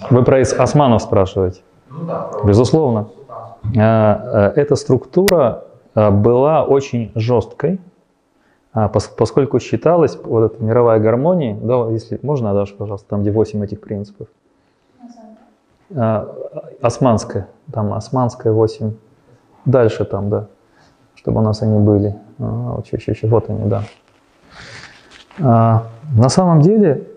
[0.10, 1.62] Вы про ис- османов спрашиваете?
[1.90, 3.10] Ну да, про Безусловно.
[3.78, 5.64] А, э, Эта структура
[5.96, 7.80] а, была очень жесткой,
[8.74, 13.32] а, пос- поскольку считалась вот эта мировая гармония, да, если можно, Даша, пожалуйста, там, где
[13.32, 14.28] 8 этих принципов.
[15.96, 16.34] А,
[16.82, 18.94] Османская, там османская 8.
[19.66, 20.48] Дальше там, да,
[21.30, 22.16] чтобы у нас они были.
[22.40, 23.84] А, вот, ща, ща, вот они, да.
[25.40, 25.84] А,
[26.18, 27.08] на самом деле,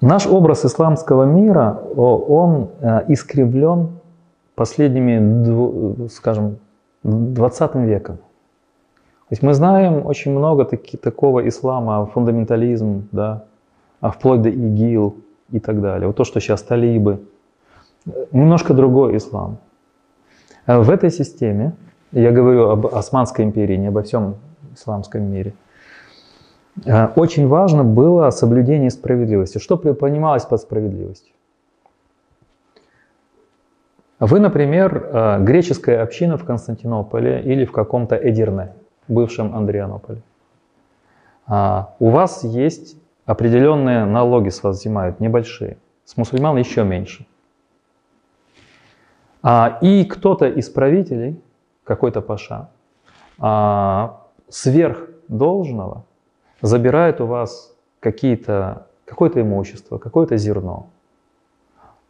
[0.00, 3.88] наш образ исламского мира, он а, искривлен
[4.54, 6.56] последними, скажем,
[7.02, 8.16] 20 веком.
[8.16, 13.44] То есть мы знаем очень много таки, такого ислама, фундаментализм, да,
[14.00, 15.16] а вплоть до ИГИЛ
[15.50, 16.06] и так далее.
[16.06, 17.18] Вот то, что сейчас талибы.
[18.06, 19.56] Э, Немножко другой ислам.
[20.66, 21.72] А В этой системе,
[22.12, 24.36] я говорю об Османской империи, не обо всем
[24.74, 25.54] исламском мире,
[26.84, 29.58] э, очень важно было соблюдение справедливости.
[29.58, 31.34] Что понималось под справедливостью?
[34.20, 38.72] Вы, например, э, греческая община в Константинополе или в каком-то Эдирне,
[39.08, 40.22] бывшем Андрианополе.
[41.46, 42.96] А, У вас есть
[43.26, 45.76] определенные налоги с вас взимают, небольшие.
[46.04, 47.26] С мусульман еще меньше.
[49.42, 51.40] А, И кто-то из правителей,
[51.92, 52.70] какой-то паша,
[53.38, 56.04] а, сверх должного
[56.62, 60.86] забирает у вас какие-то, какое-то имущество, какое-то зерно.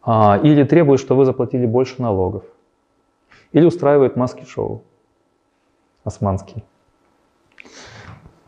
[0.01, 2.43] А, Или требует, что вы заплатили больше налогов.
[3.51, 4.81] Или устраивает маски-шоу
[6.05, 6.63] османские.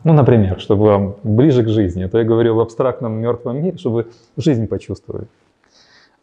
[0.04, 2.04] Ну, например, чтобы вам ближе к жизни.
[2.04, 4.06] А то я говорю в абстрактном мертвом мире, чтобы
[4.36, 5.26] жизнь почувствовали.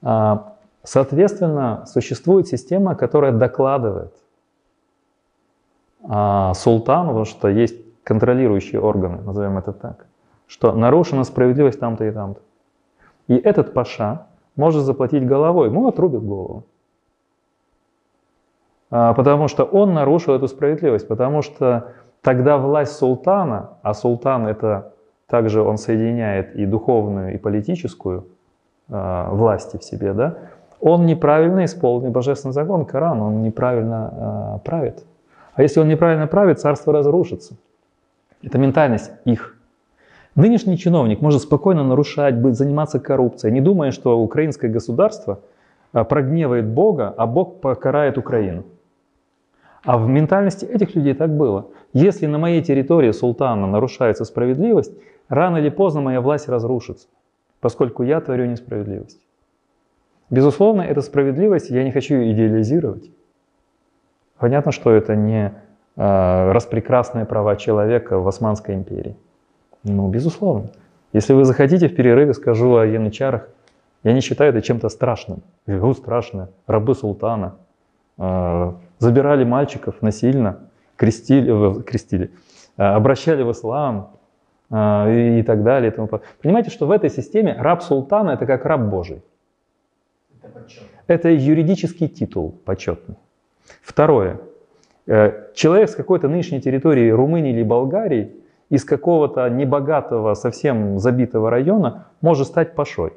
[0.01, 0.53] А,
[0.83, 4.13] Соответственно, существует система, которая докладывает
[6.03, 10.05] а, потому что есть контролирующие органы, назовем это так,
[10.47, 12.41] что нарушена справедливость там-то и там-то.
[13.27, 16.65] И этот паша может заплатить головой, ему отрубят голову.
[18.91, 24.93] А, Потому что он нарушил эту справедливость, потому что тогда власть султана, а султан это
[25.27, 28.27] также он соединяет и духовную, и политическую
[28.89, 30.37] а, власти в себе, да,
[30.79, 35.05] он неправильно исполнил божественный закон, Коран, он неправильно а, правит.
[35.55, 37.55] А если он неправильно правит, царство разрушится.
[38.41, 39.55] Это ментальность их.
[40.35, 45.41] Нынешний чиновник может спокойно нарушать, быть, заниматься коррупцией, не думая, что украинское государство
[45.91, 48.63] а, прогневает Бога, а Бог покарает Украину.
[49.83, 51.67] А в ментальности этих людей так было.
[51.93, 54.93] Если на моей территории султана нарушается справедливость,
[55.29, 57.07] рано или поздно моя власть разрушится,
[57.59, 59.19] поскольку я творю несправедливость.
[60.31, 63.11] Безусловно, эта справедливость, я не хочу идеализировать.
[64.43, 65.53] Понятно, что это не
[65.95, 69.15] э, распрекрасные права человека в Османской империи.
[69.85, 70.67] Ну, безусловно.
[71.13, 73.47] Если вы захотите в перерыве, скажу о янычарах,
[74.03, 75.43] я не считаю это чем-то страшным.
[75.65, 76.49] Говорю, страшно.
[76.67, 77.55] Рабы султана.
[78.17, 80.59] Э, забирали мальчиков насильно,
[80.97, 82.29] крестили, крестили
[82.75, 84.09] э, обращали в ислам
[84.69, 85.89] э, и, и так далее.
[85.89, 86.29] И тому подобное.
[86.41, 89.23] Понимаете, что в этой системе раб султана это как раб Божий.
[90.41, 90.65] Это.
[91.07, 93.15] Это юридический титул почетный.
[93.81, 94.39] Второе.
[95.07, 98.35] Э, Человек с какой-то нынешней территории Румынии или Болгарии
[98.69, 103.13] из какого-то небогатого, совсем забитого района может стать пашой.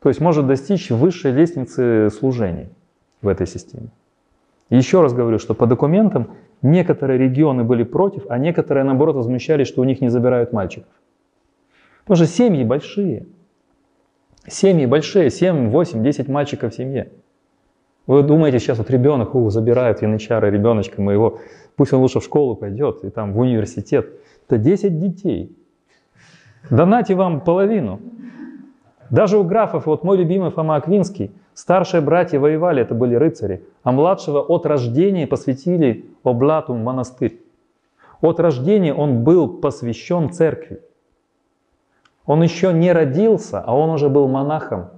[0.00, 2.68] То есть может достичь высшей лестницы служений
[3.22, 3.88] в этой системе.
[4.70, 6.30] Еще раз говорю, что по документам
[6.62, 10.88] некоторые регионы были против, а некоторые, наоборот, возмущались, что у них не забирают мальчиков.
[12.04, 13.26] Потому что семьи большие.
[14.46, 17.10] Семьи большие, 7, 8, 10 мальчиков в семье.
[18.06, 21.38] Вы думаете, сейчас вот ребенок, у, забирают янычара ребеночка моего,
[21.76, 24.08] пусть он лучше в школу пойдет и там в университет.
[24.46, 25.56] Это 10 детей.
[26.70, 28.00] Донайте вам половину.
[29.10, 33.92] Даже у графов, вот мой любимый Фома Аквинский, старшие братья воевали, это были рыцари, а
[33.92, 37.40] младшего от рождения посвятили облату монастырь.
[38.20, 40.80] От рождения он был посвящен церкви.
[42.26, 44.90] Он еще не родился, а он уже был монахом.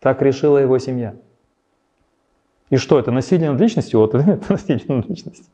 [0.00, 1.14] Так решила его семья.
[2.70, 4.00] И что, это насилие над личностью?
[4.00, 5.46] Вот это насилие над личностью.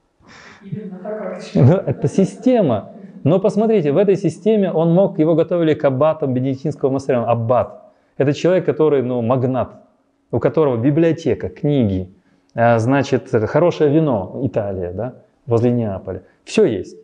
[1.54, 2.92] Ну, Это система.
[3.24, 7.22] Но посмотрите, в этой системе он мог, его готовили к аббатам бенедиктинского монастыря.
[7.22, 7.82] Он аббат.
[8.18, 9.82] Это человек, который, ну, магнат,
[10.30, 12.08] у которого библиотека, книги,
[12.54, 15.14] а, значит, хорошее вино, Италия, да,
[15.46, 16.22] возле Неаполя.
[16.44, 16.96] Все есть.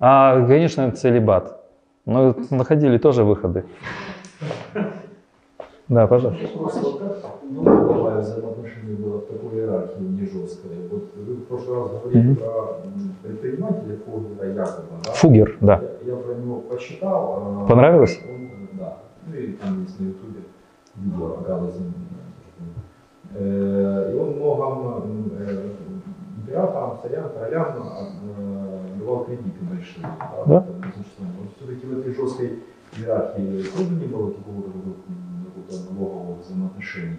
[0.00, 1.60] А, конечно, целебат.
[2.04, 3.64] Но находили тоже выходы.
[5.88, 6.48] Да, пожалуйста.
[8.22, 10.70] Взаимоотношения было в такой иерархии не жесткой?
[10.90, 12.36] Вот вы в прошлый раз говорили Мгм.
[12.36, 12.76] про
[13.22, 15.12] предпринимателя Фогера Якоба, да?
[15.12, 15.82] Фугер, да.
[16.04, 17.34] Я, я про него почитал.
[17.62, 18.20] а, Понравилось?
[18.28, 18.96] Он, да.
[19.26, 20.40] Ну и там есть на ютубе
[20.96, 21.80] видео о Галазе.
[23.34, 25.70] Э, И он многом э,
[26.38, 27.66] императорам, царям, королям
[28.38, 30.02] э, давал кредиты большие.
[30.02, 30.44] Да?
[30.46, 30.66] Да.
[30.78, 32.58] Вот все-таки в этой жесткой
[32.98, 37.16] иерархии тоже не было м, какого-то налогового взаимоотношения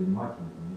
[0.00, 0.76] между предпринимателями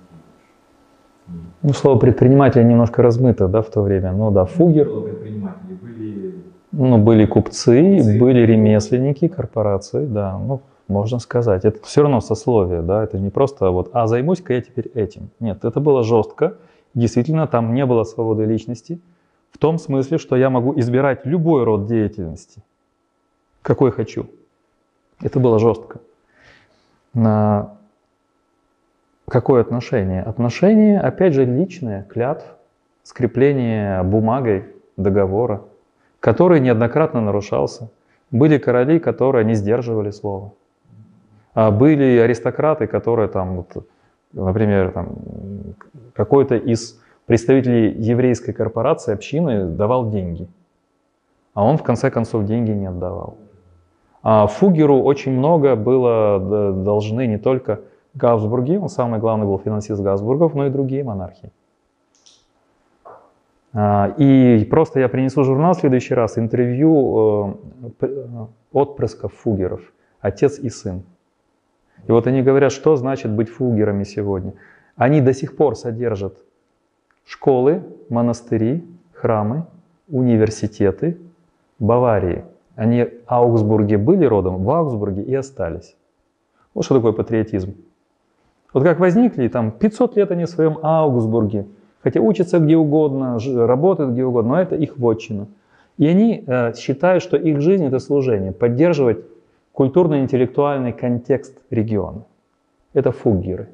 [1.27, 4.11] и м, Ну, слово предпринимателя немножко размыто, да, в то время.
[4.11, 8.19] Ну да, Фугер, было предпринимателей, были ну, были купцы, Купцы.
[8.19, 11.65] были ремесленники, корпорации, да, ну, можно сказать.
[11.65, 15.29] Это все равно сословие, да, это не просто вот, а займусь-ка я теперь этим.
[15.39, 16.55] Нет, это было жестко.
[16.95, 18.99] Действительно, там не было свободы личности.
[19.51, 22.63] В том смысле, что я могу избирать любой род деятельности,
[23.61, 24.25] какой хочу.
[25.21, 25.99] Это было жестко.
[29.27, 30.21] Какое отношение?
[30.21, 32.45] Отношение, опять же, личное, клятв,
[33.03, 34.65] скрепление бумагой
[34.97, 35.61] договора,
[36.19, 37.89] который неоднократно нарушался.
[38.31, 40.51] Были короли, которые не сдерживали слова.
[41.53, 43.87] А были аристократы, которые там, вот,
[44.33, 45.15] например, там,
[46.13, 50.47] какой-то из представителей еврейской корпорации, общины давал деньги.
[51.53, 53.37] А он в конце концов деньги не отдавал.
[54.23, 57.81] А Фугеру очень много было должны не только
[58.15, 61.51] Габсбурги, он самый главный был финансист Габсбургов, но и другие монархии.
[63.73, 67.57] А, И просто я принесу журнал в следующий раз, интервью
[67.99, 69.81] э, э, отпрысков фугеров,
[70.21, 71.03] отец и сын.
[72.07, 74.53] И вот они говорят, что значит быть фугерами сегодня.
[74.95, 76.37] Они до сих пор содержат
[77.25, 79.65] школы, монастыри, храмы,
[80.07, 81.17] университеты
[81.79, 82.45] Баварии.
[82.75, 85.95] Они в Аугсбурге были родом, в Аугсбурге и остались.
[86.73, 87.75] Вот что такое патриотизм.
[88.73, 91.67] Вот как возникли, там 500 лет они в своем Аугсбурге,
[92.01, 95.47] хотя учатся где угодно, работают где угодно, но это их вотчина.
[95.97, 99.19] И они э, считают, что их жизнь это служение, поддерживать
[99.73, 102.23] культурно-интеллектуальный контекст региона.
[102.93, 103.69] Это фуггеры.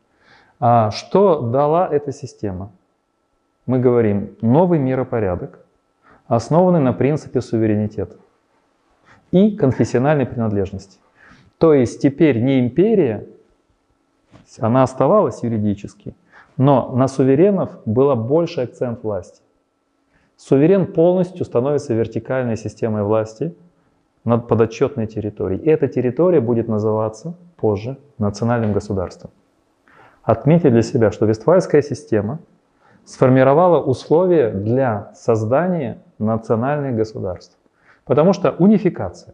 [0.59, 2.71] А что дала эта система?
[3.65, 5.59] Мы говорим, новый миропорядок,
[6.27, 8.17] основанный на принципе суверенитета
[9.31, 10.99] и конфессиональной принадлежности.
[11.57, 13.25] То есть теперь не империя,
[14.59, 16.13] она оставалась юридически,
[16.57, 19.41] но на суверенов был больше акцент власти.
[20.35, 23.55] Суверен полностью становится вертикальной системой власти
[24.25, 25.61] над подотчетной территорией.
[25.61, 29.31] И эта территория будет называться позже национальным государством.
[30.23, 32.39] Отметьте для себя, что Вестфальская система
[33.05, 37.57] сформировала условия для создания национальных государств.
[38.05, 39.33] Потому что унификация.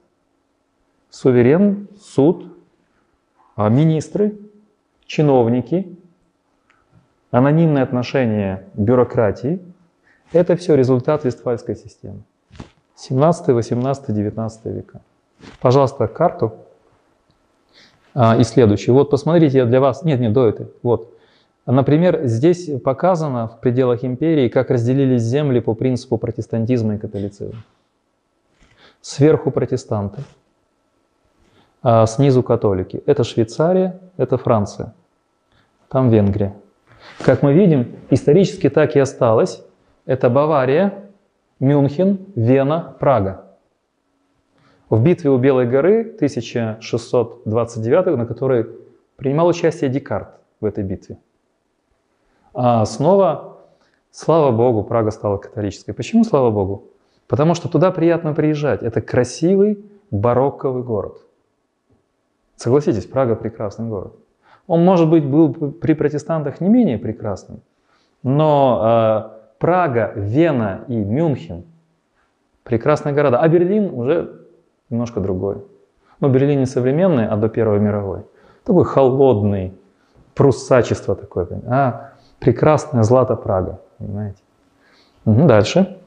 [1.10, 2.46] Суверен, суд,
[3.56, 4.38] а, министры,
[5.06, 5.98] чиновники,
[7.32, 9.62] анонимное отношение бюрократии–
[10.32, 12.22] это все результат Вестфальской системы.
[13.00, 15.02] 17, 18, 19 века.
[15.62, 16.52] Пожалуйста, карту.
[18.14, 18.92] А, и следующий.
[18.92, 20.04] Вот посмотрите, я для вас...
[20.04, 20.68] Нет, нет, до этой.
[20.84, 21.14] Вот.
[21.66, 27.64] Например, здесь показано в пределах империи, как разделились земли по принципу протестантизма и католицизма.
[29.02, 30.22] Сверху протестанты,
[31.82, 33.02] а снизу католики.
[33.06, 34.94] Это Швейцария, это Франция,
[35.88, 36.54] там Венгрия.
[37.24, 39.64] Как мы видим, исторически так и осталось.
[40.06, 41.09] Это Бавария,
[41.60, 43.46] Мюнхен, Вена, Прага.
[44.90, 48.68] В битве у Белой горы 1629, на которой
[49.18, 50.30] принимал участие Декарт
[50.62, 51.20] в этой битве.
[52.54, 53.50] А снова
[54.12, 55.94] Слава Богу, Прага стала католической.
[55.94, 56.86] Почему слава Богу?
[57.28, 58.82] Потому что туда приятно приезжать.
[58.82, 61.22] Это красивый барокковый город.
[62.56, 64.16] Согласитесь, Прага прекрасный город.
[64.68, 67.62] Он, может быть, был при протестантах не менее прекрасным,
[68.24, 71.66] но э, Прага, Вена и Мюнхен
[72.64, 74.46] прекрасные города, а Берлин уже
[74.90, 75.64] немножко другой.
[76.20, 78.22] Но Берлин не современный, а до Первой мировой.
[78.64, 79.74] Такой холодный,
[80.36, 81.48] пруссачество такое.
[81.68, 84.40] А прекрасная Злата Прага, понимаете?
[85.26, 85.98] Дальше.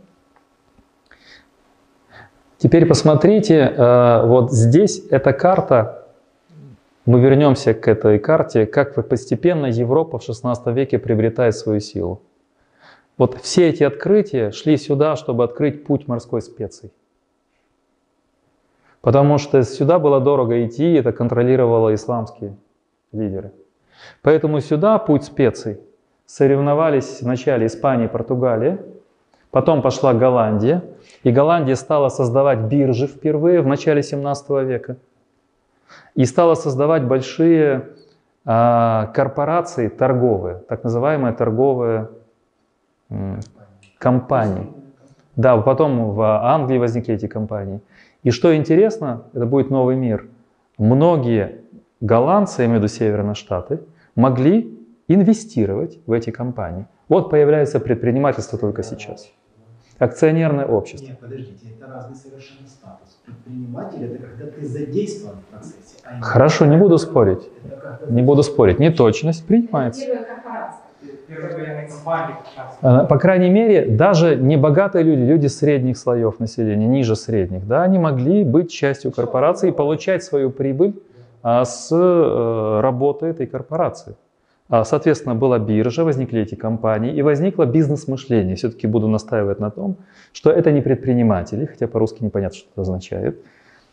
[2.59, 6.07] Теперь посмотрите, э, вот здесь эта карта
[7.07, 12.23] мы вернемся к этой карте, как постепенно Европа в XVI веке приобретает свою силу.
[13.23, 16.91] Вот все эти открытия шли сюда, чтобы открыть путь морской специй.
[19.01, 22.57] Потому что сюда было дорого идти, это контролировало исламские
[23.13, 23.53] лидеры.
[24.23, 25.79] Поэтому сюда путь специй
[26.27, 28.85] соревновались вначале Испания и Португалия,
[29.53, 30.83] потом пошла Голландия,
[31.23, 34.97] и Голландия стала создавать биржи впервые в начале 17 века–
[36.17, 37.91] и стала создавать большие
[38.45, 42.09] а, корпорации торговые, так называемые торговые
[43.13, 43.41] м,
[43.99, 44.67] компании.
[45.37, 47.81] Да, потом в Англии возникли эти компании.
[48.23, 50.27] И что интересно, это будет новый мир.
[50.79, 51.63] Многие
[52.01, 53.81] голландцы, я имею в виду Северные Штаты,
[54.15, 54.79] могли
[55.09, 56.87] инвестировать в эти компании.
[57.09, 59.31] Вот появляется предпринимательство только сейчас.
[59.99, 61.11] Акционерное общество.
[61.11, 63.21] Нет, подождите, это разный совершенно статус.
[63.27, 65.97] Предприниматель это когда ты задействован в процессе.
[66.05, 67.51] А Хорошо, не буду спорить.
[68.09, 68.79] Не буду спорить.
[68.79, 70.09] Неточность принимается.
[72.83, 77.83] Э, По крайней мере, даже не богатые люди, люди средних слоев населения, ниже средних, да,
[77.83, 80.95] они могли быть частью корпорации и получать свою прибыль
[81.43, 84.15] а, с э, работы этой корпорации.
[84.69, 88.55] А, Соответственно, была биржа, возникли эти компании, и возникло бизнес-мышление.
[88.57, 89.97] Все-таки буду настаивать на том,
[90.33, 93.41] что это не предприниматели, хотя по-русски непонятно, что это означает,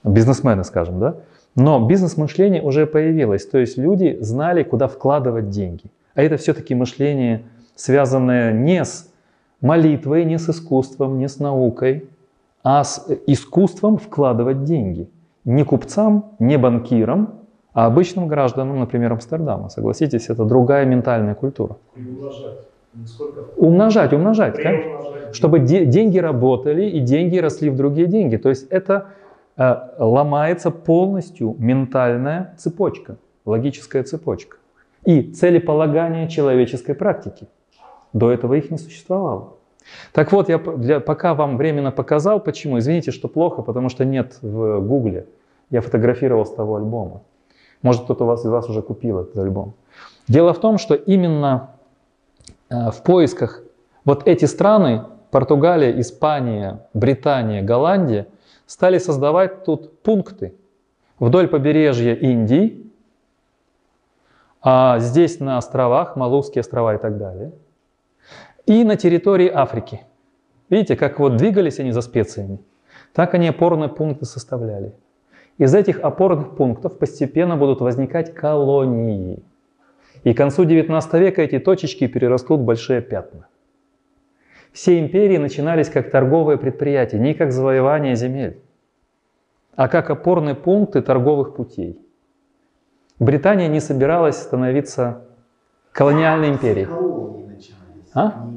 [0.03, 1.15] бизнесмены, скажем, да,
[1.55, 5.85] но бизнес-мышление уже появилось, то есть люди знали, куда вкладывать деньги.
[6.19, 7.43] А это все-таки мышление,
[7.75, 9.09] связанное не с
[9.61, 12.09] молитвой, не с искусством, не с наукой,
[12.61, 15.09] а с искусством вкладывать деньги.
[15.45, 17.35] Не купцам, не банкирам,
[17.71, 19.69] а обычным гражданам, например, Амстердама.
[19.69, 21.77] Согласитесь, это другая ментальная культура.
[21.95, 22.67] Умножать.
[22.93, 23.39] Насколько?
[23.55, 24.55] Умножать, умножать.
[24.55, 25.33] Приумножать.
[25.33, 28.35] Чтобы де- деньги работали и деньги росли в другие деньги.
[28.35, 29.05] То есть это
[29.55, 33.15] э, ломается полностью ментальная цепочка,
[33.45, 34.58] логическая цепочка.
[35.05, 37.47] И целеполагание человеческой практики.
[38.13, 39.53] До этого их не существовало.
[40.13, 42.79] Так вот, я для, пока вам временно показал, почему.
[42.79, 45.27] Извините, что плохо, потому что нет в Гугле.
[45.69, 47.21] Я фотографировал с того альбома.
[47.81, 49.73] Может, кто-то вас, из вас уже купил этот альбом.
[50.27, 51.71] Дело в том, что именно
[52.69, 53.63] э, в поисках
[54.05, 58.27] вот эти страны, Португалия, Испания, Британия, Голландия,
[58.65, 60.53] стали создавать тут пункты
[61.19, 62.88] вдоль побережья Индии,
[64.61, 67.51] а здесь на островах, Малузские острова и так далее,
[68.65, 70.01] и на территории Африки.
[70.69, 72.59] Видите, как вот двигались они за специями,
[73.13, 74.93] так они опорные пункты составляли.
[75.57, 79.43] Из этих опорных пунктов постепенно будут возникать колонии.
[80.23, 83.47] И к концу 19 века эти точечки перерастут в большие пятна.
[84.71, 88.61] Все империи начинались как торговые предприятия, не как завоевание земель,
[89.75, 91.99] а как опорные пункты торговых путей.
[93.19, 95.21] Британия не собиралась становиться
[95.91, 96.87] колониальной империей.
[98.13, 98.27] А?
[98.27, 98.49] А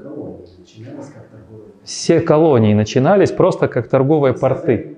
[0.00, 0.38] колонии.
[1.84, 4.96] Все колонии начинались просто как торговые порты.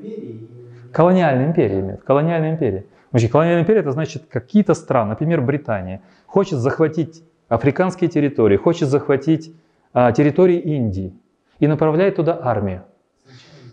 [0.93, 2.03] Колониальная империя имеет.
[2.03, 2.85] Колониальная империя.
[3.11, 9.53] Значит, колониальная империя это значит какие-то страны, например, Британия, хочет захватить африканские территории, хочет захватить
[9.93, 11.13] а, территории Индии
[11.59, 12.85] и направляет туда армию.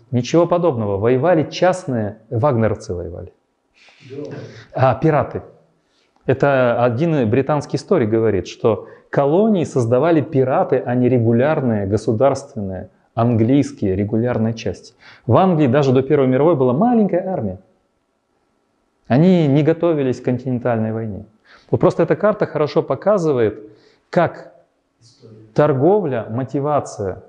[0.09, 0.97] Ничего подобного.
[0.97, 3.33] Воевали частные, вагнеровцы воевали.
[4.73, 5.41] А, пираты.
[6.25, 14.53] Это один британский историк говорит, что колонии создавали пираты, а не регулярные государственные английские регулярные
[14.53, 14.93] части.
[15.25, 17.59] В Англии даже до Первой мировой была маленькая армия.
[19.07, 21.25] Они не готовились к континентальной войне.
[21.71, 23.71] Вот просто эта карта хорошо показывает,
[24.09, 24.53] как
[25.53, 27.23] торговля, мотивация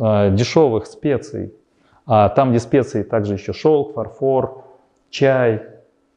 [0.00, 1.54] э, дешевых специй,
[2.06, 4.64] а там, где специи, также еще шелк, фарфор,
[5.10, 5.62] чай,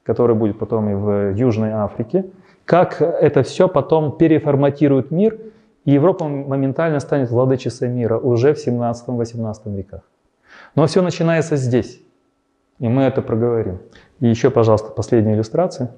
[0.06, 2.26] который будет потом и в Южной Африке,
[2.64, 5.38] как это все потом переформатирует мир,
[5.84, 10.02] и Европа моментально станет владычицей мира уже в 17-18 веках.
[10.76, 12.02] Но все начинается здесь,
[12.80, 13.80] и мы это проговорим.
[14.20, 15.92] И еще, пожалуйста, последняя иллюстрация.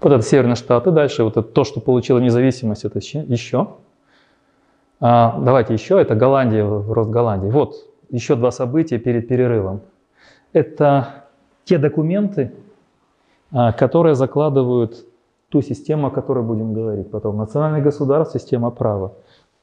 [0.00, 3.68] Вот это Северные Штаты, дальше вот это то, что получило независимость, это еще.
[5.00, 7.48] А, давайте еще, это Голландия, рост Голландии.
[7.48, 7.74] Вот
[8.10, 9.80] еще два события перед перерывом.
[10.52, 11.24] Это
[11.64, 12.52] те документы,
[13.52, 15.04] которые закладывают
[15.48, 17.36] ту систему, о которой будем говорить потом.
[17.36, 19.12] Национальное государство, система права.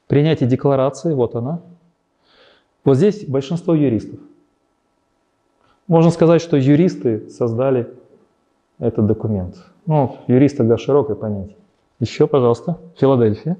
[0.08, 1.62] Принятие декларации, вот она.
[2.86, 4.20] Вот здесь большинство юристов.
[5.88, 7.92] Можно сказать, что юристы создали
[8.78, 9.56] этот документ.
[9.88, 11.58] Ну, юрист тогда широкое понятие.
[12.00, 13.58] Еще, пожалуйста, Филадельфия.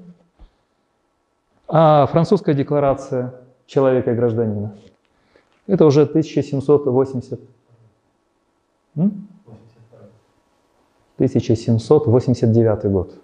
[1.66, 3.34] А французская декларация
[3.66, 4.74] человека и гражданина.
[5.66, 7.40] Это уже 1780.
[8.96, 9.28] М?
[11.20, 13.14] 1789 год.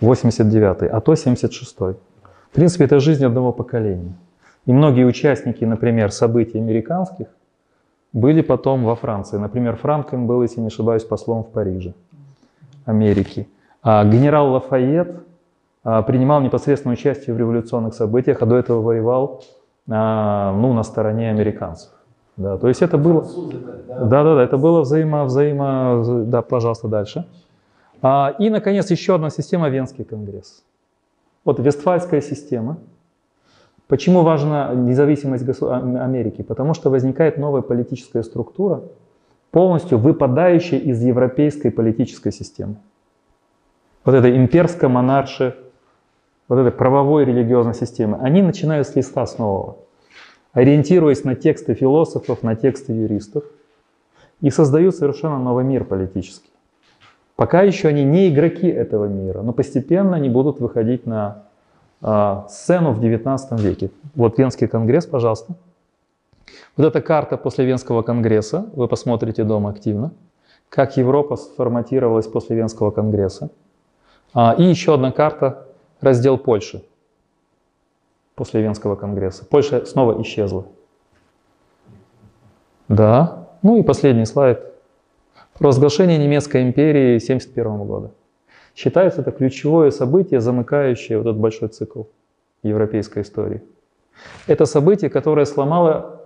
[0.00, 1.78] 89, а то 76.
[1.78, 1.96] В
[2.52, 4.14] принципе, это жизнь одного поколения.
[4.64, 7.26] И многие участники, например, событий американских,
[8.12, 9.36] были потом во Франции.
[9.36, 11.92] Например, Франклин был, если не ошибаюсь, послом в Париже,
[12.86, 13.48] Америки.
[13.82, 15.14] А генерал Лафайет
[15.84, 19.44] а, принимал непосредственное участие в революционных событиях, а до этого воевал
[19.90, 21.90] а, ну, на стороне американцев.
[22.36, 23.26] Да, то есть это было...
[23.88, 26.24] Да, да, да, это было взаимо, взаимо...
[26.26, 27.26] Да, пожалуйста, дальше.
[28.00, 30.64] А, и, наконец, еще одна система– Венский конгресс.
[31.44, 32.78] Вот Вестфальская система.
[33.86, 36.42] Почему важна независимость Америки?
[36.42, 38.82] Потому что возникает новая политическая структура,
[39.50, 42.76] полностью выпадающая из европейской политической системы.
[44.04, 45.54] Вот этой имперско-монарши,
[46.48, 49.76] вот этой правовой религиозной системы, они начинают с листа с нового
[50.52, 53.44] ориентируясь на тексты философов, на тексты юристов,
[54.40, 56.50] и создают совершенно новый мир политический.
[57.36, 61.44] Пока еще они не игроки этого мира, но постепенно они будут выходить на
[62.02, 63.90] э, сцену в XIX веке.
[64.14, 65.54] Вот Венский конгресс, пожалуйста.
[66.76, 70.12] Вот эта карта после Венского конгресса, вы посмотрите дома активно,
[70.68, 73.50] как Европа сформатировалась после Венского конгресса.
[74.34, 75.66] А, и еще одна карта,
[76.00, 76.82] раздел Польши
[78.42, 79.44] после Венского конгресса.
[79.44, 80.66] Польша снова исчезла.
[82.88, 83.46] Да.
[83.62, 84.58] Ну и последний слайд.
[85.60, 88.10] Провозглашение немецкой империи 1971 года.
[88.74, 92.02] Считается это ключевое событие, замыкающее вот этот большой цикл
[92.64, 93.62] европейской истории.
[94.48, 96.22] Это событие, которое сломало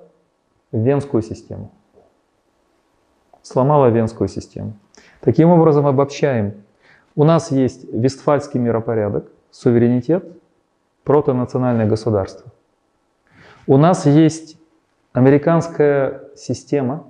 [0.72, 1.70] Венскую систему.
[3.42, 4.72] Сломало Венскую систему.
[5.20, 6.54] Таким образом, обобщаем.
[7.14, 10.24] У нас есть Вестфальский миропорядок, суверенитет–
[11.06, 12.50] протонациональное государство.
[13.68, 14.58] У нас есть
[15.12, 17.04] американская система,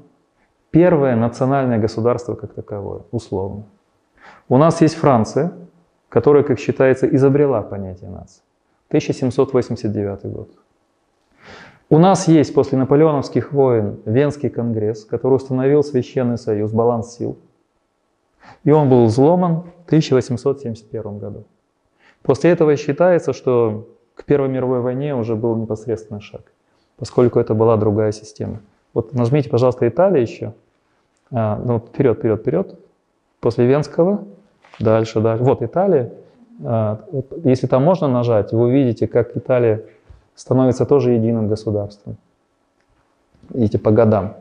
[0.71, 3.65] первое национальное государство как таковое, условно.
[4.51, 5.55] У нас есть Франция,
[6.11, 8.43] которая, как считается, изобрела понятие нации.
[8.89, 10.51] 1789 год.
[11.89, 17.39] У нас есть после наполеоновских войн Венский конгресс, который установил Священный Союз, баланс сил.
[18.63, 21.45] И он был взломан в 1871 году.
[22.27, 23.87] После этого считается, что
[24.17, 26.43] к Первой мировой войне уже был непосредственный шаг,
[26.97, 28.59] поскольку это была другая система.
[28.95, 30.53] Вот нажмите, пожалуйста, Италия еще.
[31.31, 32.79] А, ну, вперед, вперед, вперед.
[33.39, 34.25] После Венского.
[34.81, 35.45] Дальше, дальше.
[35.45, 36.15] Вот Италия.
[36.65, 37.01] А,
[37.45, 39.85] если там можно нажать, вы увидите, как Италия
[40.35, 42.17] становится тоже единым государством.
[43.51, 44.35] Видите, по годам.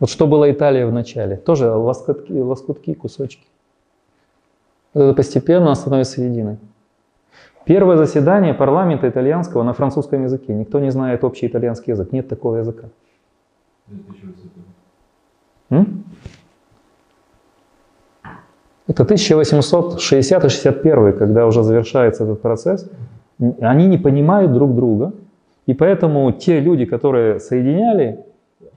[0.00, 1.36] Вот что было Италия в начале?
[1.36, 3.45] Тоже лоскутки, лоскутки кусочки.
[4.96, 6.56] Это постепенно становится единой.
[7.66, 10.54] Первое заседание парламента итальянского на французском языке.
[10.54, 12.12] Никто не знает общий итальянский язык.
[12.12, 12.84] Нет такого языка.
[18.88, 22.90] Это 1860-61, когда уже завершается этот процесс.
[23.60, 25.12] Они не понимают друг друга.
[25.66, 28.24] И поэтому те люди, которые соединяли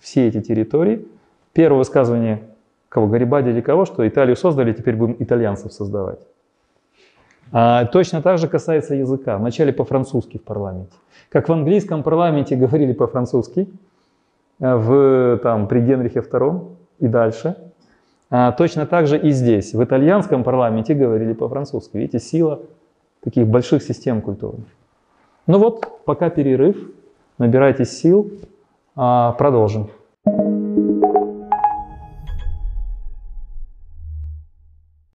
[0.01, 1.07] все эти территории,
[1.53, 2.41] первое высказывание
[2.89, 6.19] кого, Гарибади или кого, что Италию создали, теперь будем итальянцев создавать.
[7.51, 9.37] А точно так же касается языка.
[9.37, 10.93] Вначале по-французски в парламенте.
[11.29, 13.67] Как в английском парламенте говорили по-французски,
[14.59, 16.67] э, в, там, при Генрихе II
[16.99, 17.55] и дальше.
[18.29, 19.73] А точно так же и здесь.
[19.73, 21.97] В итальянском парламенте говорили по-французски.
[21.97, 22.59] Видите, сила
[23.23, 24.67] таких больших систем культурных.
[25.47, 26.77] Ну вот, пока перерыв.
[27.39, 28.31] Набирайтесь сил.
[28.95, 29.89] А, продолжим.